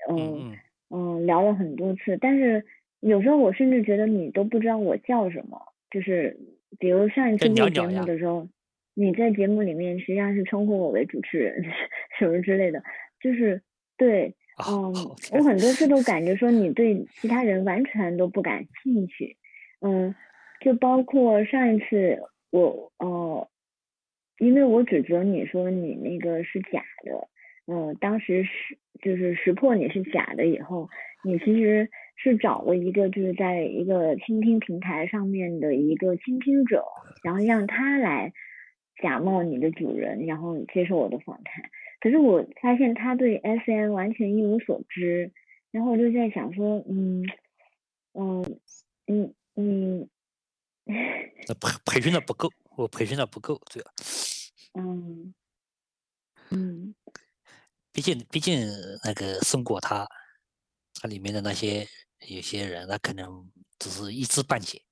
[0.09, 0.57] 嗯
[0.91, 1.27] 嗯。
[1.27, 2.65] 聊了很多次，但是
[2.99, 6.37] 有时候我甚至觉得你都不知道我叫什么，就是
[6.81, 8.49] 比如上一次录节目的时候，
[8.95, 11.65] 你在节目里面实际上是称呼我为主持人
[12.19, 12.83] 什么之类的，
[13.21, 13.63] 就是
[13.97, 14.35] 对，啊，
[14.69, 14.93] 嗯，
[15.33, 19.37] 我很多次都感觉说你对其他人完全都不感兴趣，
[19.81, 20.15] 嗯，
[20.61, 23.49] 就包括上一次我呃，
[24.39, 27.29] 因为我指责你说你那个是假的，
[27.67, 30.89] 嗯，当时是就是识破你是假的以后，
[31.25, 36.85] 你其实是找了一个就是在一个倾听平台上面的一个倾听者，
[37.23, 38.33] 然后让他来
[39.03, 41.65] 假冒你的主人，然后接受我的访谈。
[42.01, 45.31] 可是我发现他对 S N 完全一无所知，
[45.71, 47.23] 然后我就在想说，嗯，
[48.15, 48.61] 嗯，
[49.07, 50.09] 嗯嗯，
[51.47, 53.85] 那培培训的不够，我培训的不够，主要，
[54.75, 55.35] 嗯，
[56.51, 56.95] 嗯，
[57.93, 58.67] 毕竟毕竟
[59.05, 60.07] 那个宋果他，
[60.95, 61.87] 他里面的那些
[62.29, 64.83] 有些人，他可能只是一知半解，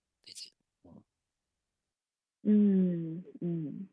[2.42, 3.88] 嗯，嗯，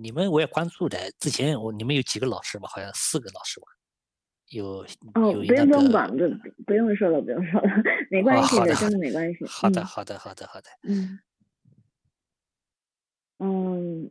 [0.00, 2.68] 你们我也关注的，之前我你们有几个老师吧？
[2.68, 3.66] 好像四个老师吧，
[4.50, 7.68] 有哦，有不用不用管，不不用说了，不用说了，
[8.10, 9.44] 没关哦系的，真的没关系。
[9.46, 11.18] 好的嗯好的好的好的，嗯
[13.40, 14.10] 嗯，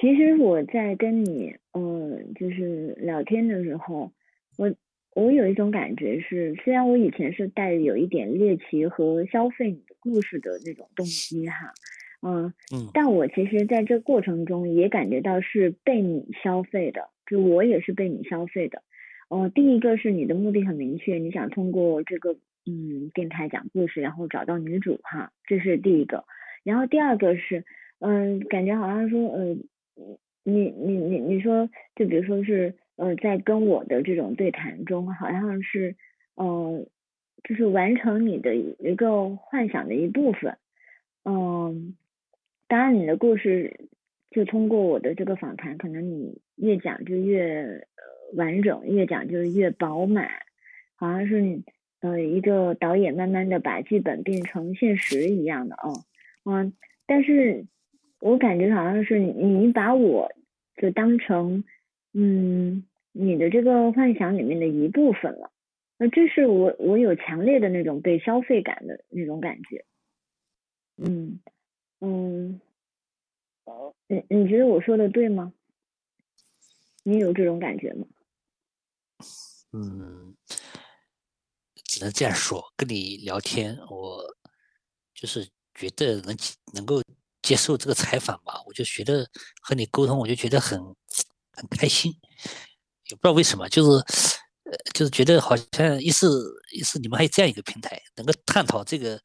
[0.00, 4.12] 其实我在跟你嗯就是聊天的时候，
[4.56, 4.72] 我
[5.14, 11.72] 我有一种感觉是，虽然我以前是带有一点猎奇和消费故事的那种动机哈，
[12.22, 18.82] 嗯，嗯但我其实在这过程中也感觉到是被你消费的，就我也是被你消费的。
[19.28, 22.32] 呃，第一个是你的目的很明确，你想通过这个
[22.66, 26.24] 嗯电台讲故事，然后找到女主哈，这是第一个。
[26.64, 27.64] 然后第二个是，
[28.00, 29.56] 嗯、感觉好像说，呃，
[30.42, 35.94] 你你你你说，就比如说是呃，在跟我的这种对谈中，好像是
[36.34, 36.86] 呃，
[37.44, 40.56] 就是完成你的一个幻想的一部分。
[41.24, 41.96] 嗯，
[42.68, 43.88] 当然你的故事
[44.30, 47.86] 就通过我的这个访谈，可能你越讲就越
[48.34, 50.28] 完整，越讲就越饱满，
[50.94, 51.64] 好像是你
[52.00, 56.04] 呃一个导演慢慢的把剧本变成现实一样的哦，
[56.44, 56.72] 嗯，
[57.06, 57.66] 但是
[58.20, 60.30] 我感觉好像是你把我
[60.76, 61.64] 就当成
[62.14, 65.50] 嗯你的这个幻想里面的一部分了，
[66.02, 69.84] 那这是我我有强烈的那种被消费感的那种感觉，
[70.96, 71.38] 嗯
[72.00, 72.60] 嗯。
[73.66, 75.52] 呃，你你觉得我说的对吗？
[77.02, 78.06] 你有这种感觉吗？
[79.72, 80.34] 嗯，
[81.84, 82.64] 只能这样说。
[82.76, 84.24] 跟你聊天，我
[85.14, 86.34] 就是觉得能
[86.72, 87.02] 能够
[87.42, 89.28] 接受这个采访吧，我就觉得
[89.60, 90.80] 和你沟通，我就觉得很
[91.52, 92.10] 很开心，
[93.10, 94.04] 也不知道为什么，就是呃，
[94.94, 96.26] 就是觉得好像一是
[96.72, 99.20] 一是你们还有这样一个平台，能够探讨这个，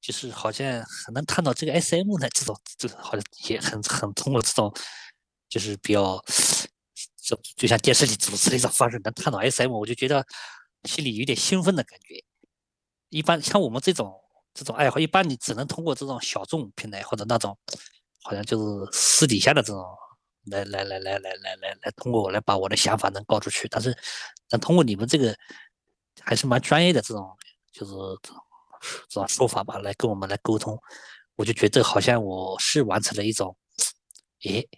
[0.00, 4.72] 就是好像很能探讨这个 SM 的这种，这种好像也很很通过这种，
[5.48, 6.22] 就是比较。
[7.24, 10.26] 就就像电视里主持的一种方式，能探讨 SM，我就觉得
[10.88, 12.20] 心里有点兴奋的感觉。
[13.10, 14.12] 一般像我们这种
[14.52, 17.56] 这种爱好，一般你只能通过这种小众平台或者那种
[18.24, 19.84] 好像就是私底下的这种
[20.46, 23.68] 来来来来来来来来通过我来把我的想法能告出去。
[23.68, 23.96] 但是
[24.52, 25.36] 能通过你们这个
[26.20, 27.36] 还是蛮专业的这种
[27.72, 27.92] 就是
[29.08, 30.78] 这种说法吧，来跟我们来沟通，
[31.36, 33.56] 我就觉得好像我是完成了一种，
[34.44, 34.68] 诶。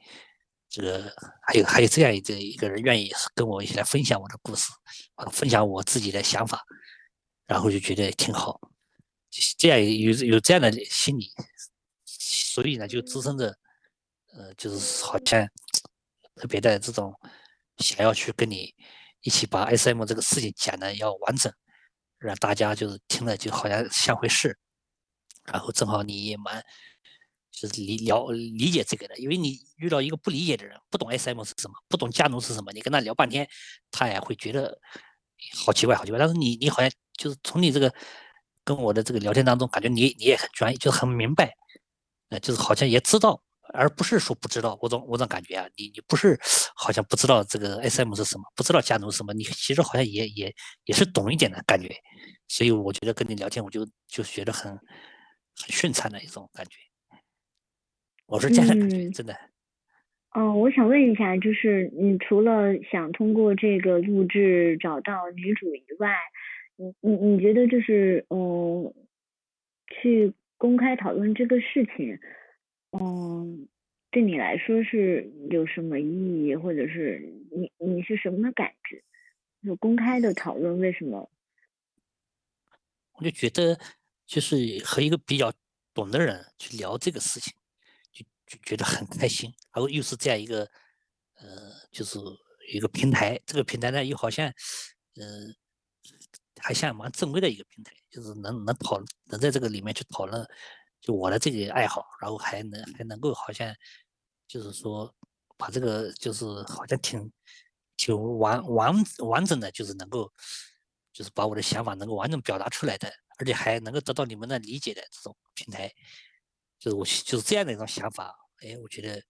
[0.66, 1.14] 这个
[1.46, 4.72] 还有还有这样一个一个人愿意跟我一起来分享我的故事，
[5.30, 6.64] 分享我自己的想法，
[7.46, 8.60] 然后就觉得挺好，
[9.56, 11.30] 这样有有这样的心理，
[12.04, 13.56] 所以呢就滋生着，
[14.32, 15.48] 呃，就是好像
[16.34, 17.14] 特别的这种
[17.76, 18.74] 想要去跟你
[19.24, 21.52] 一起把 SM 这个事情讲的要完整，
[22.18, 24.56] 让大家就是听了就好像像回事，
[25.44, 26.64] 然后正好你也蛮。
[27.56, 33.48] 就是理了理解这个的，因为你遇到一个不理解的人，不懂 SM 是什么，不懂家奴是什么，你跟他聊半天，
[33.92, 34.76] 他也会觉得
[35.64, 36.18] 好奇怪，好奇怪。
[36.18, 37.94] 但是你你好像就是从你这个
[38.64, 41.54] 跟我的这个聊天当中，感觉你你也很专业，就很明白，
[42.30, 43.40] 呃，就是好像也知道，
[43.72, 44.78] 而不是说不知道。
[44.82, 46.38] 我总我总感觉啊，你你不是
[46.76, 50.52] 好像不知道这个 SM 是什么，不知道加奴是什么，你其实好像也也
[50.84, 51.88] 也是懂一点的感觉。
[52.48, 54.80] 所以我觉得跟你聊天，我就就觉得很很
[55.70, 56.72] 顺畅的一种感觉。
[58.26, 59.34] 我是这样的感觉，嗯真的。
[60.32, 66.12] 哦，我想问一下，就是你除了想通过这个录制找到女主以外，
[66.76, 68.92] 你你你觉得就是呃，
[69.88, 72.18] 去公开讨论这个事情，
[73.00, 73.68] 嗯、
[74.10, 77.20] 对你来说是有什么意义，或者是
[77.50, 79.02] 你你是什么感觉？
[79.64, 81.30] 就公开的讨论为什么？
[83.14, 83.78] 我就觉得，
[84.26, 85.52] 就是和一个比较
[85.92, 87.52] 懂的人去聊这个事情，
[88.12, 89.52] 就就觉得很开心。
[89.72, 90.68] 然后又是这样一个，
[91.34, 92.18] 呃，就是
[92.72, 94.48] 一个平台，这个平台呢又好像，
[95.16, 95.54] 嗯，
[96.60, 100.46] 还像蛮正规的一个平台，就是能能讨能在这个里面去讨论，
[101.04, 103.72] 就我的这个爱好，然后还能还能够好像，
[104.48, 105.14] 就是说
[105.56, 107.30] 把这个就是好像挺
[107.96, 110.32] 挺完完完整的，就是能够。
[111.16, 115.88] 就是把我的想法能够完整表达出来的，而且还能够得到你们的理解的这种平台，
[116.76, 118.34] 就是我就是这样的一种想法。
[118.64, 119.22] 哎，我觉得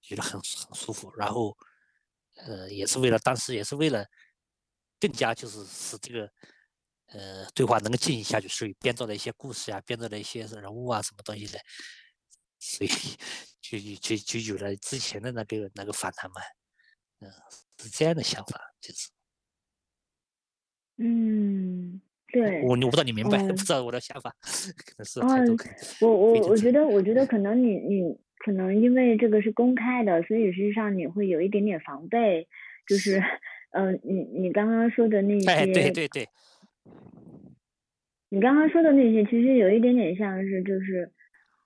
[0.00, 1.12] 觉得很很舒服。
[1.16, 1.58] 然后，
[2.36, 4.06] 呃，也是为了当时也是为了
[5.00, 6.30] 更加就是使这个
[7.14, 11.58] 呃对话能够进行下去，所以编造了一些故事啊，编造了一些人物啊什么东西的，
[12.58, 12.90] 所以
[13.60, 16.40] 就就就有了之前的那个那个反弹嘛。
[17.20, 17.30] 嗯，
[17.78, 19.08] 是这样的想法，就是。
[20.96, 22.00] 嗯，
[22.32, 24.30] 对，我我不知道你明白， 不知道我的想法，
[24.86, 25.56] 可能是嗯，
[26.00, 32.46] 我我我觉得，我觉得 可能你你可能因为这个是公开的，所以实际上你会有一点点防备，
[32.86, 33.20] 就是，
[33.72, 36.28] 嗯，你你刚刚说的那些，对对对，
[38.30, 41.10] 你刚刚说的那些，其实有一点点像是就是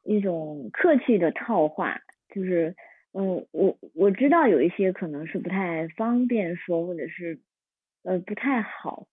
[0.05, 2.01] 一种客气的套话，
[2.35, 2.75] 就是，
[3.13, 7.41] 嗯，我我知道有一些可能是不太方便说，或者是
[8.03, 9.07] 呃不太好。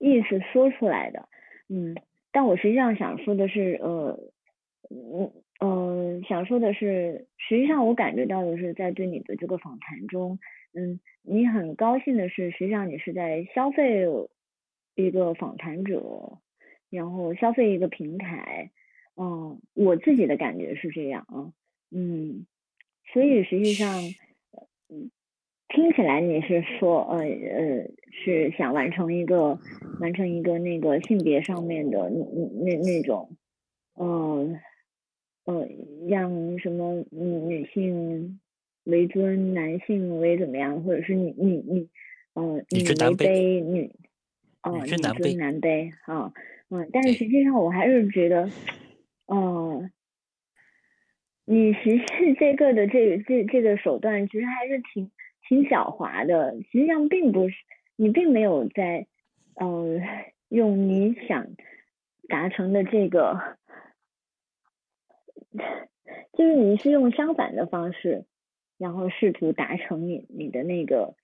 [0.00, 1.28] 意思说出来的，
[1.68, 1.96] 嗯，
[2.30, 4.16] 但我实际上想说的是，呃，
[4.90, 10.38] 嗯，呃，想说的是，实际上我感觉到的是，在对你的这个访谈中，
[10.72, 14.04] 嗯，你很高兴的是，实际上你是在消费
[15.04, 16.38] 一个访谈者，
[16.90, 18.70] 然后消费一个平台，
[19.16, 21.52] 嗯，我自己的感觉是这样啊，
[21.90, 22.46] 嗯，
[23.12, 24.02] 所以实际上，
[24.88, 25.10] 嗯。
[25.70, 29.58] 听起来你是说，呃呃，是想完成一个
[30.00, 32.24] 完成一个那个性别上面的那
[32.64, 33.36] 那那种，
[33.92, 34.58] 呃
[35.44, 35.68] 呃，
[36.08, 38.40] 让什么女女性
[38.84, 41.88] 为尊，男性为怎么样，或者是你你你，
[42.32, 43.92] 呃，女为卑，女，
[44.68, 46.32] 哦，女尊男卑，啊，
[46.70, 48.48] 嗯，但是实际上我还是觉得，
[49.26, 49.88] 哦，
[51.44, 55.10] 你实施这个的这个这这个手段，其实还是挺。
[55.48, 57.54] 挺狡猾的，实际上并不是
[57.96, 59.06] 你并没有在，
[59.54, 59.98] 呃，
[60.50, 61.46] 用你想
[62.28, 63.56] 达成的这个，
[66.36, 68.26] 就是你是用相反的方式，
[68.76, 71.14] 然后试图达成你你的那个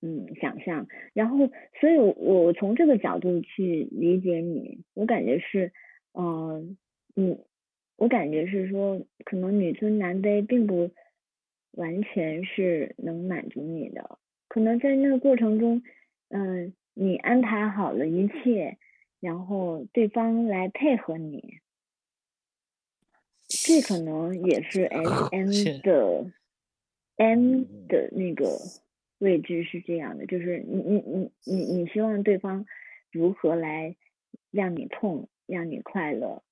[0.00, 5.72] 嗯想象，然后所以我我从这个角度去理解你，我感觉是，
[6.14, 6.76] 嗯
[7.16, 7.38] 嗯，
[7.96, 10.90] 我感觉是说，可能女尊男卑并不。
[11.72, 14.18] 完全是能满足你的，
[14.48, 15.80] 可能在那个过程中，
[16.28, 18.78] 嗯，你安排好了一切，
[19.20, 21.58] 然后对方来配合你，
[23.46, 26.32] 这可能也是 S M 的
[27.16, 28.46] M 的那个
[29.18, 32.66] 位置是这样的，就是你你你你你希望对方
[33.12, 33.96] 如何来
[34.50, 36.42] 让你痛，让你快乐？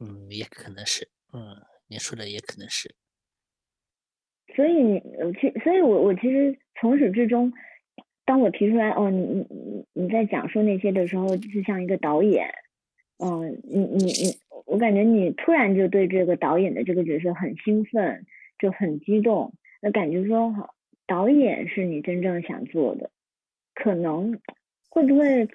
[0.00, 1.62] 嗯，也可能是，嗯。
[1.88, 2.94] 你说的也可能是，
[4.56, 4.98] 所以你
[5.38, 7.52] 其所以，我我其实从始至终，
[8.24, 12.48] 当我提出来哦，你你你你在讲述那些的时候，就像一个导演，
[13.18, 18.24] 嗯，你你你，我感觉你突然就对这个导演的这个角色很兴奋，
[18.58, 19.52] 就很激动，
[19.82, 20.74] 那感觉说好，
[21.06, 23.10] 导演是你真正想做的，
[23.74, 24.40] 可能
[24.88, 25.46] 会不会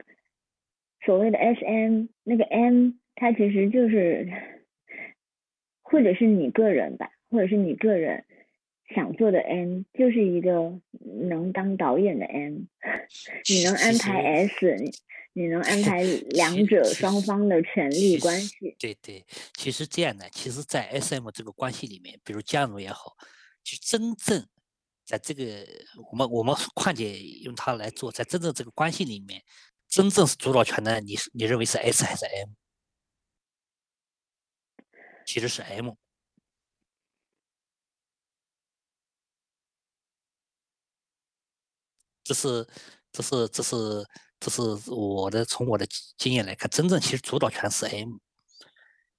[1.04, 4.28] 所谓的 S M 那个 M，它其实就是。
[5.90, 8.26] 或者是你个人吧，或者是你个人
[8.94, 10.82] 想做的 M，就是一个
[11.30, 12.64] 能当导演的 M，
[13.48, 14.92] 你能安排 S，你
[15.32, 18.76] 你能安排 两者双方的权利关系。
[18.78, 19.24] 对对，
[19.54, 23.16] 其实这样的，其实，在 SM 这个关系里面，比如加入也好，
[23.68, 24.48] 就真正
[25.04, 25.44] 在这个
[26.10, 29.44] 我们我们况且用它来做，在真正这个关系里面，
[29.90, 32.52] 真正是主导权的，你是你认为是 S 还是 M？
[35.26, 35.92] 其实是 M，
[42.24, 42.66] 这是
[43.12, 43.76] 这是这是
[44.40, 45.86] 这是我的从我的
[46.18, 48.16] 经验来看，真正其实主导权是 M，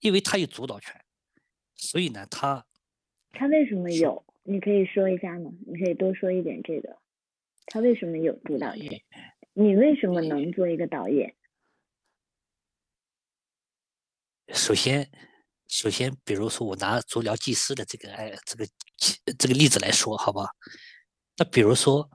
[0.00, 1.04] 因为他有主导权，
[1.74, 2.64] 所以呢，他
[3.32, 4.24] 他为什么有？
[4.48, 5.50] 你可以说一下吗？
[5.66, 6.96] 你可以多说一点这个，
[7.66, 9.02] 他为什么有主导权？
[9.52, 11.34] 你为什么能做一个导演？
[14.48, 15.10] 首先。
[15.70, 18.66] 首先，比如说我拿足疗技师的这个哎这个
[19.38, 20.48] 这个例子来说，好吧？
[21.36, 22.08] 那比如说，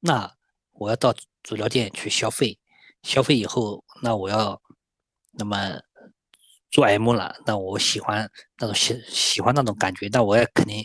[0.00, 0.34] 那
[0.72, 2.58] 我要到足疗店去消费，
[3.02, 4.62] 消费以后，那我要
[5.32, 5.78] 那么
[6.70, 10.82] 做 M 了，那我喜欢那种喜喜欢那种感觉，那我也肯定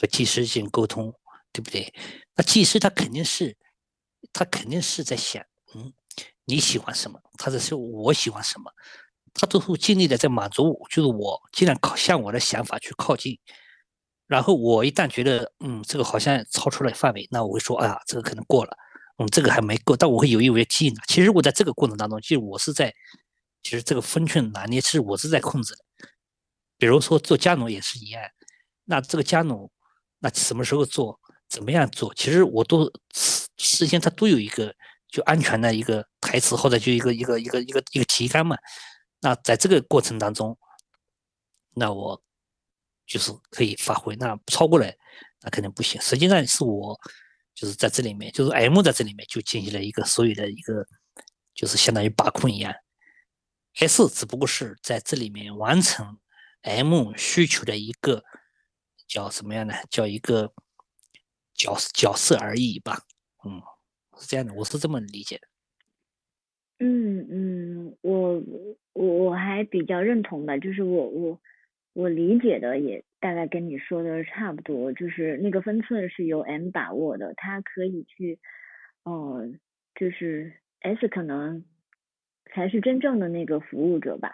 [0.00, 1.12] 和技师进行沟通，
[1.52, 1.92] 对不对？
[2.34, 3.56] 那技师他肯定是
[4.32, 5.42] 他肯定是在想，
[5.74, 5.92] 嗯，
[6.44, 7.20] 你喜欢什么？
[7.38, 8.70] 他在说我喜欢什么？
[9.32, 13.36] 他都会尽力的在满足我，就是我尽量靠向我的想法去靠近，
[14.28, 18.76] 然后我一旦觉得，嗯，这个好像超出了范围，那我会说，哎呀，这个可能过了，
[19.18, 21.02] 嗯，这个还没够，但我会有意为之引导。
[21.08, 22.94] 其实我在这个过程当中，其实我是在，
[23.64, 25.80] 其实这个分寸拿捏，其实我是在控制的。
[26.78, 28.22] 比如说做加农也是一样，
[28.84, 29.68] 那这个加农，
[30.24, 31.20] 那什么时候做，
[31.50, 32.90] 怎么样做，其实我都
[33.58, 34.74] 事先他都有一个
[35.06, 38.56] 就安全的一个台词，或者就一个一个一个一个一个提纲嘛。
[39.20, 40.56] 那在这个过程当中，
[41.74, 42.22] 那我
[43.06, 44.16] 就是可以发挥。
[44.16, 44.90] 那超过了，
[45.42, 46.00] 那肯定不行。
[46.00, 46.98] 实际上是我
[47.54, 50.86] 就是在这里面，就是 M 在这里面就进行了一个所有的一个，
[51.54, 52.72] 就是相当于把控一样。
[53.74, 56.16] S 只不过是在这里面完成
[56.62, 58.24] M 需求的一个
[59.06, 59.74] 叫什么样呢？
[59.90, 60.52] 叫一个
[61.54, 62.98] 角角色而已吧。
[63.44, 63.60] 嗯，
[64.18, 65.46] 是这样的，我是这么理解的。
[66.80, 68.42] 嗯嗯，我
[68.92, 71.40] 我我还比较认同的，就是我我
[71.92, 78.40] 我理解的也大概跟你说的差不多，就是那个分寸是由 M 把握的，他可以去，
[79.04, 79.48] 呃，
[79.94, 81.64] 就是 S 可能
[82.52, 84.32] 才是真正的那个服务者吧。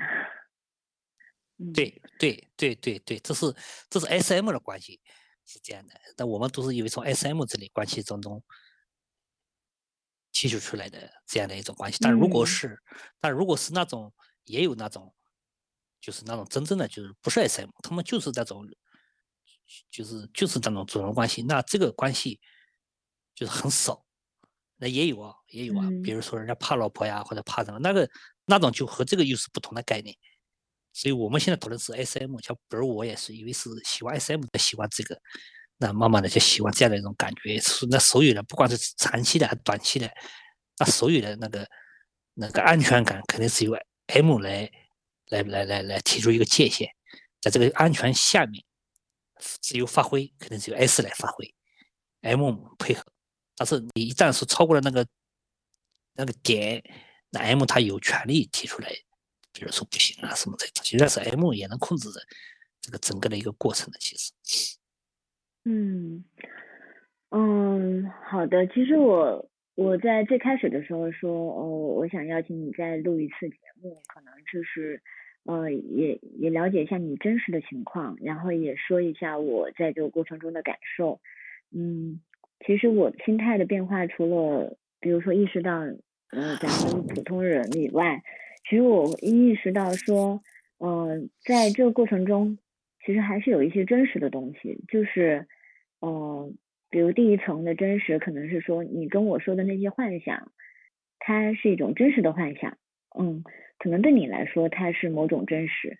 [1.73, 3.55] 对对对对对，这是
[3.89, 5.01] 这是 SM 的关系
[5.47, 8.43] 是这样的，但我们都是因为从 SM 这里关系当中。
[10.33, 12.81] 提取出来的这样的一种关系，但如果是，
[13.19, 14.13] 但如果是那种
[14.45, 15.13] 也有那种，
[16.01, 18.65] 就是那种真正的就是不是 SM，他们就是那种，
[19.91, 22.41] 就是就是那种主人关系，那这个关系
[23.35, 24.07] 就是很少，
[24.77, 28.09] 那也有啊，也有啊，比如说人家怕老婆呀，或者怕什么，那个
[28.45, 30.17] 那种就和这个又是不同的概念，
[30.93, 35.21] 所以我们现在讨论是 SM，像比如我也是因为是喜欢 SM 的，喜欢这个。
[35.83, 40.11] 那慢慢的就喜欢这样的一种感觉，是那所有的不管是长期的还是短期的，
[40.79, 41.67] 那所有的那个
[42.35, 43.75] 那个安全感肯定是由
[44.09, 44.71] M 来
[45.29, 46.87] 来来来来提出一个界限，
[47.41, 48.63] 在这个安全下面，
[49.63, 51.51] 自由发挥肯定是由 S 来发挥
[52.21, 53.03] ，M 配合，
[53.57, 55.07] 但是你一旦是超过了那个
[56.13, 56.85] 那个点，
[57.31, 58.93] 那 M 他有权利提出来，
[59.53, 62.21] 比如说不行啊什么的，其实是 M 也能控制着
[62.81, 64.33] 这个整个的一个过程的，其实。
[65.65, 66.25] 嗯，
[67.31, 68.67] 嗯，好的。
[68.69, 75.03] 其实我我在最开始的时候说，哦，我想邀请你再录一次节目，可能就是，
[75.45, 81.21] 呃，也也了解一下你真实的情况，然后也说一下我在这个过程中的感受。
[81.71, 82.21] 嗯，
[82.67, 85.73] 其实我心态的变化，除了比如说意识到，
[86.31, 88.23] 呃，咱们普通人以外，
[88.71, 90.41] 其实我意识到说，
[90.79, 92.57] 呃，在这个过程中。
[93.03, 95.47] 其实还是有一些真实的东西，就是，
[96.01, 96.53] 呃，
[96.91, 100.53] 比如第一层的真实，可能是说你跟我说的那些幻想，
[101.19, 102.77] 它是一种真实的幻想，
[103.19, 103.43] 嗯，
[103.79, 105.97] 可能对你来说它是某种真实，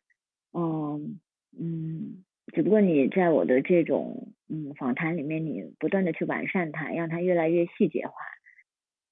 [0.53, 1.19] 嗯
[1.59, 8.13] 嗯，只不过你在我的这种嗯访谈里面，你不断的去完善它，让它越来越细节化，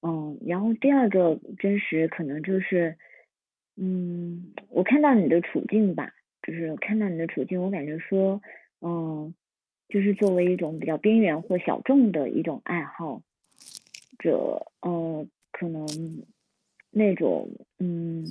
[0.07, 2.99] 嗯，然后第二个真实可能就是，
[3.81, 6.13] 嗯，我看到你的处境吧。
[6.41, 8.41] 就是看到你的处境，我感觉说，
[8.81, 9.35] 嗯，
[9.89, 13.21] 就是作为一种比较边缘或小众的一种爱好
[14.17, 15.85] 者，呃，可能
[16.89, 18.25] 那种，嗯，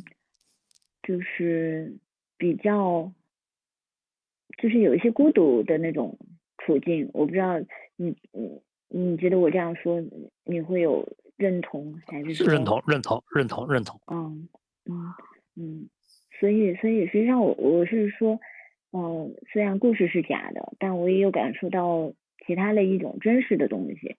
[1.02, 1.98] 就是
[2.38, 3.12] 比较，
[4.56, 6.18] 就是有一些孤独的那种
[6.56, 7.10] 处境。
[7.12, 7.60] 我不知道
[7.94, 10.02] 你，你你觉得我这样说，
[10.44, 12.42] 你会有认同还是？
[12.44, 14.00] 认同，认同，认同，认同。
[14.06, 14.48] 嗯
[14.86, 15.14] 嗯
[15.58, 15.88] 嗯。
[16.40, 18.38] 所以，所以实际上我我是说，
[18.92, 22.12] 嗯，虽然故事是假的，但我也有感受到
[22.46, 24.16] 其他的一种真实的东西，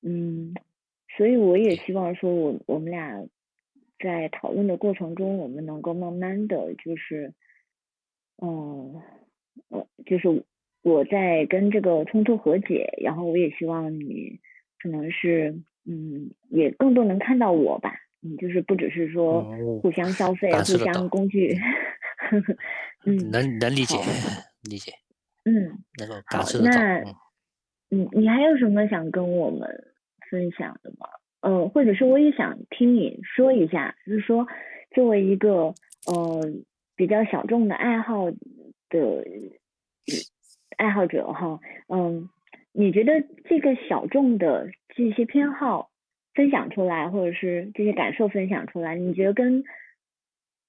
[0.00, 0.54] 嗯，
[1.16, 3.26] 所以我也希望说，我我们俩
[3.98, 7.34] 在讨论的过程中，我们能够慢慢的就是，
[8.40, 9.02] 嗯，
[9.70, 10.44] 呃，就是
[10.82, 14.38] 我在跟这个冲突和解，然后我也希望你
[14.78, 18.05] 可能是，嗯，也更多能看到我吧。
[18.22, 19.42] 嗯，就是不只是说
[19.80, 21.56] 互相消费、互相工具，
[23.04, 23.96] 嗯，能能理解，
[24.62, 24.92] 理解，
[25.44, 26.64] 嗯，能够感受到。
[26.64, 27.00] 那，
[27.90, 29.68] 嗯，你还有什么想跟我们
[30.30, 31.08] 分享的吗？
[31.40, 34.46] 呃，或者是我也想听你说一下，就是说
[34.94, 35.74] 作为一个
[36.06, 36.40] 呃
[36.96, 38.30] 比较小众的爱好
[38.88, 39.24] 的
[40.76, 42.28] 爱好者哈，嗯，
[42.72, 43.12] 你觉得
[43.44, 45.90] 这个小众的这些偏好
[46.36, 49.64] 分享出来，或者是这些感受分享出来，你觉得跟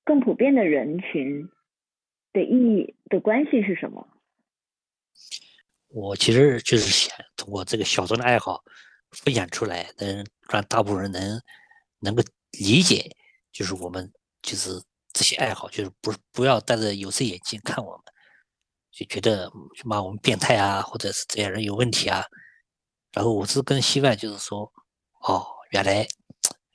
[0.04, 1.50] 更普遍的人群
[2.34, 4.08] 的意义的关系是什么？
[5.90, 8.64] 我其实就是想通过这个小众的爱好
[9.12, 11.42] 分享出来，能让大部分人能
[12.00, 12.24] 能够
[12.60, 13.10] 理解，
[13.52, 14.12] 就是我们
[14.42, 14.70] 就是
[15.12, 18.02] 这些爱好，就是不不要戴着有色眼镜看我们，
[18.92, 19.52] 就觉得
[19.86, 22.24] 骂我们变态啊，或者是这些人有问题啊。
[23.14, 24.72] 然后我是更希望就是说，
[25.22, 26.08] 哦，原来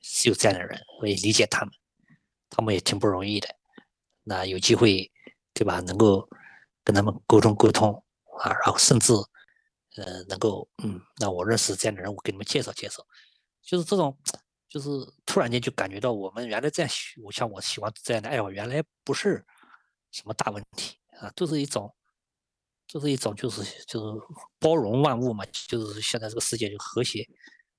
[0.00, 1.74] 是有这样的人，我也理解他们，
[2.50, 3.48] 他们也挺不容易的。
[4.22, 5.10] 那有机会，
[5.52, 5.80] 对吧？
[5.80, 6.28] 能够
[6.84, 8.02] 跟他们沟通沟通。
[8.38, 9.12] 啊，然后甚至，
[9.96, 13.06] 呃，能够，嗯，那我认识这样的人，我给你们介绍介绍，
[13.60, 14.18] 就是这种，
[14.68, 14.88] 就是
[15.26, 16.90] 突然间就感觉到我们原来这样，
[17.22, 19.44] 我像我喜欢这样的爱好，原来不是
[20.10, 21.94] 什么大问题啊，都是一种，
[22.88, 24.20] 就是一种，就是就是
[24.58, 27.28] 包容万物嘛，就是现在这个世界就和谐，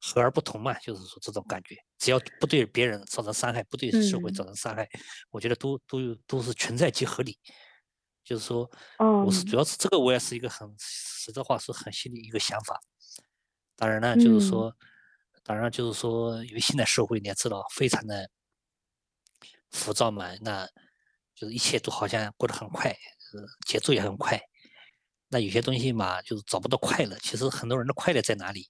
[0.06, 4.86] 和而不同嘛，就是说这种感觉，只要不对别人造成伤害，不对社会造成伤害，
[5.32, 7.40] 我觉得都都有都是存在即合理。
[8.22, 8.70] 就是说，
[9.26, 12.80] 我是主要是这个，我也是一个很实在话，是很新的一个想法。
[13.76, 14.74] 当然呢，就是说，
[15.44, 18.30] 当然就是说，因为现在社会你也知道，非常的
[19.72, 20.66] 浮躁嘛，那
[21.36, 22.96] 就是一切都好像过得很快，
[23.66, 24.40] 节奏也很快。
[25.28, 27.18] 那有些东西嘛，就是找不到快乐。
[27.20, 28.70] 其实很多人的快乐在哪里？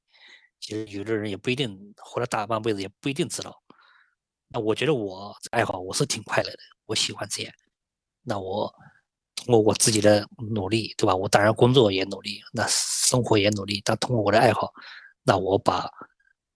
[0.64, 3.62] 其实有的人也不一定活了大半辈子，也不一定知道。
[4.48, 7.54] 那我觉得我爱好我是挺快乐的，我喜欢这样。
[8.24, 8.74] 那我。
[9.36, 11.14] 通过我自己的努力，对吧？
[11.14, 13.82] 我当然工作也努力，那生活也努力。
[13.84, 14.72] 但通过我的爱好，
[15.24, 15.90] 那我把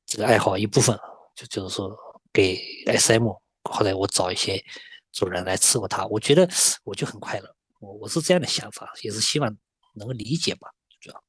[0.06, 0.98] 这个爱好一部分，
[1.36, 1.98] 就就是说
[2.32, 2.56] 给
[2.86, 3.28] SM，
[3.64, 4.64] 后来我找一些
[5.12, 6.48] 主人来伺候他，我觉得
[6.84, 7.56] 我就很快乐。
[7.80, 9.58] 我我是这样的想法，也是希望
[9.96, 10.70] 能够理解吧，
[11.02, 11.24] 主要。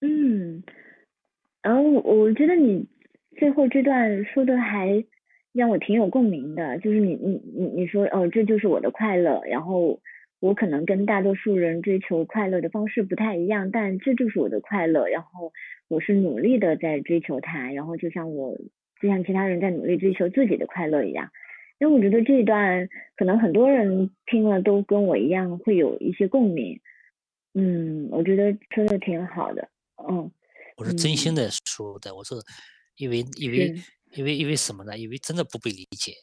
[0.00, 0.64] 嗯，
[1.66, 2.86] 然后我觉得你
[3.36, 5.04] 最后这段说的还。
[5.56, 10.00] 让我挺有共鸣的，就是你你你你说哦，这就是我的快乐，然后
[10.38, 15.54] 我可能跟大多数人追求快乐的方式不太一样，但这就是我的快乐，然后
[15.88, 18.54] 我是努力的在追求它，然后就像我
[19.00, 21.30] 就像其他人在努力追求自己的快乐一样，
[21.78, 26.80] 因为我觉得这一段可能很多人听了都跟我一样会有一些共鸣，
[27.54, 29.70] 嗯，我觉得说的挺好的，
[30.06, 30.30] 嗯，
[30.76, 32.34] 我是真心的说的，我是
[32.96, 33.82] 因为因为。
[34.12, 34.96] 因为因为什么呢？
[34.96, 36.14] 因为真的不被理解，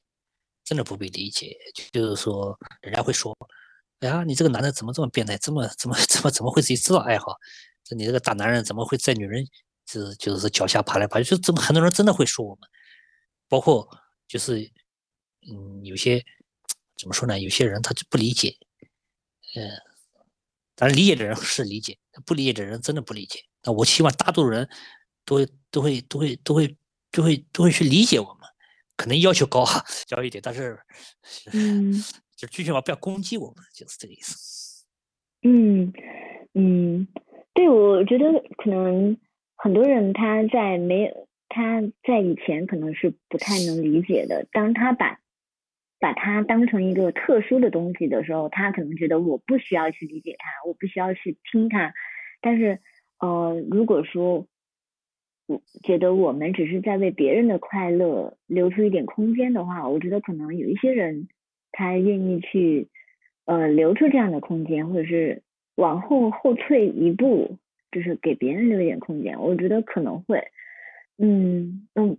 [0.64, 1.56] 真的不被理解。
[1.92, 3.38] 就是说，人家会说
[4.00, 5.38] ：“哎呀，你这个男的怎么这么变态？
[5.38, 7.36] 怎么怎么怎么怎么会自己知道爱好？
[7.84, 9.46] 这你这个大男人怎么会在女人
[9.86, 11.26] 就是就是脚下爬来爬去？
[11.32, 12.62] 就怎么很多人真的会说我们，
[13.50, 13.88] 包括
[14.28, 14.58] 就是
[15.52, 16.24] 嗯，有些
[16.98, 17.38] 怎么说呢？
[17.38, 18.58] 有些人他就不理解，
[19.56, 19.70] 嗯，
[20.74, 23.44] 当然理解的人是理解，不理解的人真的不理解。
[23.66, 24.68] 那我希望大多数人
[25.26, 26.78] 都会都会都会都会。
[27.16, 28.50] 都会都会去理解我们，
[28.98, 30.80] 可能要求高哈高一点，但是，
[31.54, 31.94] 嗯，
[32.36, 34.84] 就最起码不要攻击我们，就是这个意思。
[35.44, 35.94] 嗯
[36.56, 37.08] 嗯，
[37.54, 39.16] 对，我觉得可能
[39.58, 41.14] 很多人他在没
[41.50, 45.20] 他在以前可能是不太能理解的，当他把
[46.00, 51.94] 把它当成一个特殊的东西的时候，他可能觉得我不需要去理解它，我不需要去听它。
[52.42, 52.82] 但是，
[53.24, 54.46] 呃，如果说
[55.48, 61.30] 我觉得我们只是在为别人的快乐留出一点空间的话，我觉得可能有一些人
[61.72, 62.90] 他愿意去
[63.46, 65.42] 呃留出这样的空间，或者是
[65.76, 67.58] 往后后退一步，
[67.94, 69.40] 就是给别人留一点空间。
[69.40, 70.46] 我觉得可能会，
[71.18, 72.18] 嗯嗯，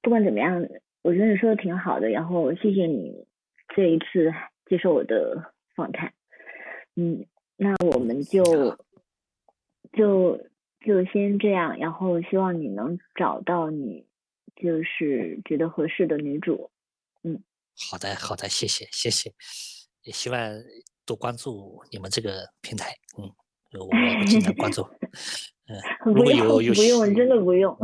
[0.00, 0.66] 不管怎么样，
[1.02, 3.26] 我觉得你说的挺好的，然后谢谢你
[3.74, 4.32] 这一次
[4.64, 6.14] 接受我的访谈。
[6.94, 7.26] 嗯，
[7.58, 8.42] 那我们就
[9.96, 10.38] 就。
[10.86, 14.06] 就先这样，然后希望你能找到你
[14.54, 16.70] 就是觉得合适的女主。
[17.24, 17.42] 嗯，
[17.90, 19.32] 好的，好的，谢谢，谢谢，
[20.02, 20.38] 也希望
[21.04, 22.94] 多关注你们这个平台。
[23.18, 23.28] 嗯，
[23.80, 24.82] 我会经常关注。
[25.66, 25.74] 嗯，
[26.14, 27.76] 如果有有不用，真的不用。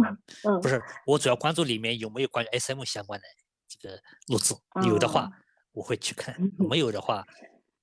[0.45, 3.27] 嗯，不是，我主要关注里面有没有关于 SM 相关的
[3.67, 3.97] 这个
[4.29, 4.55] 录制，
[4.87, 5.29] 有的话
[5.73, 6.37] 我会去看，
[6.71, 7.25] 没有的话，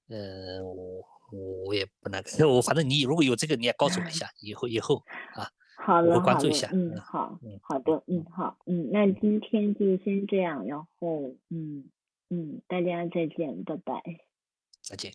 [0.08, 1.18] 呃，我。
[1.32, 5.04] 我也不那个， 我反正你如果有这个，你也告诉我一下，以后以后
[5.36, 5.48] 啊，
[5.86, 11.90] 好了，关注一下，嗯，好，嗯，好的，嗯，好，嗯，那今天就先这样，然后，嗯
[12.30, 14.02] 嗯，大家再见，拜拜，
[14.82, 15.14] 再见。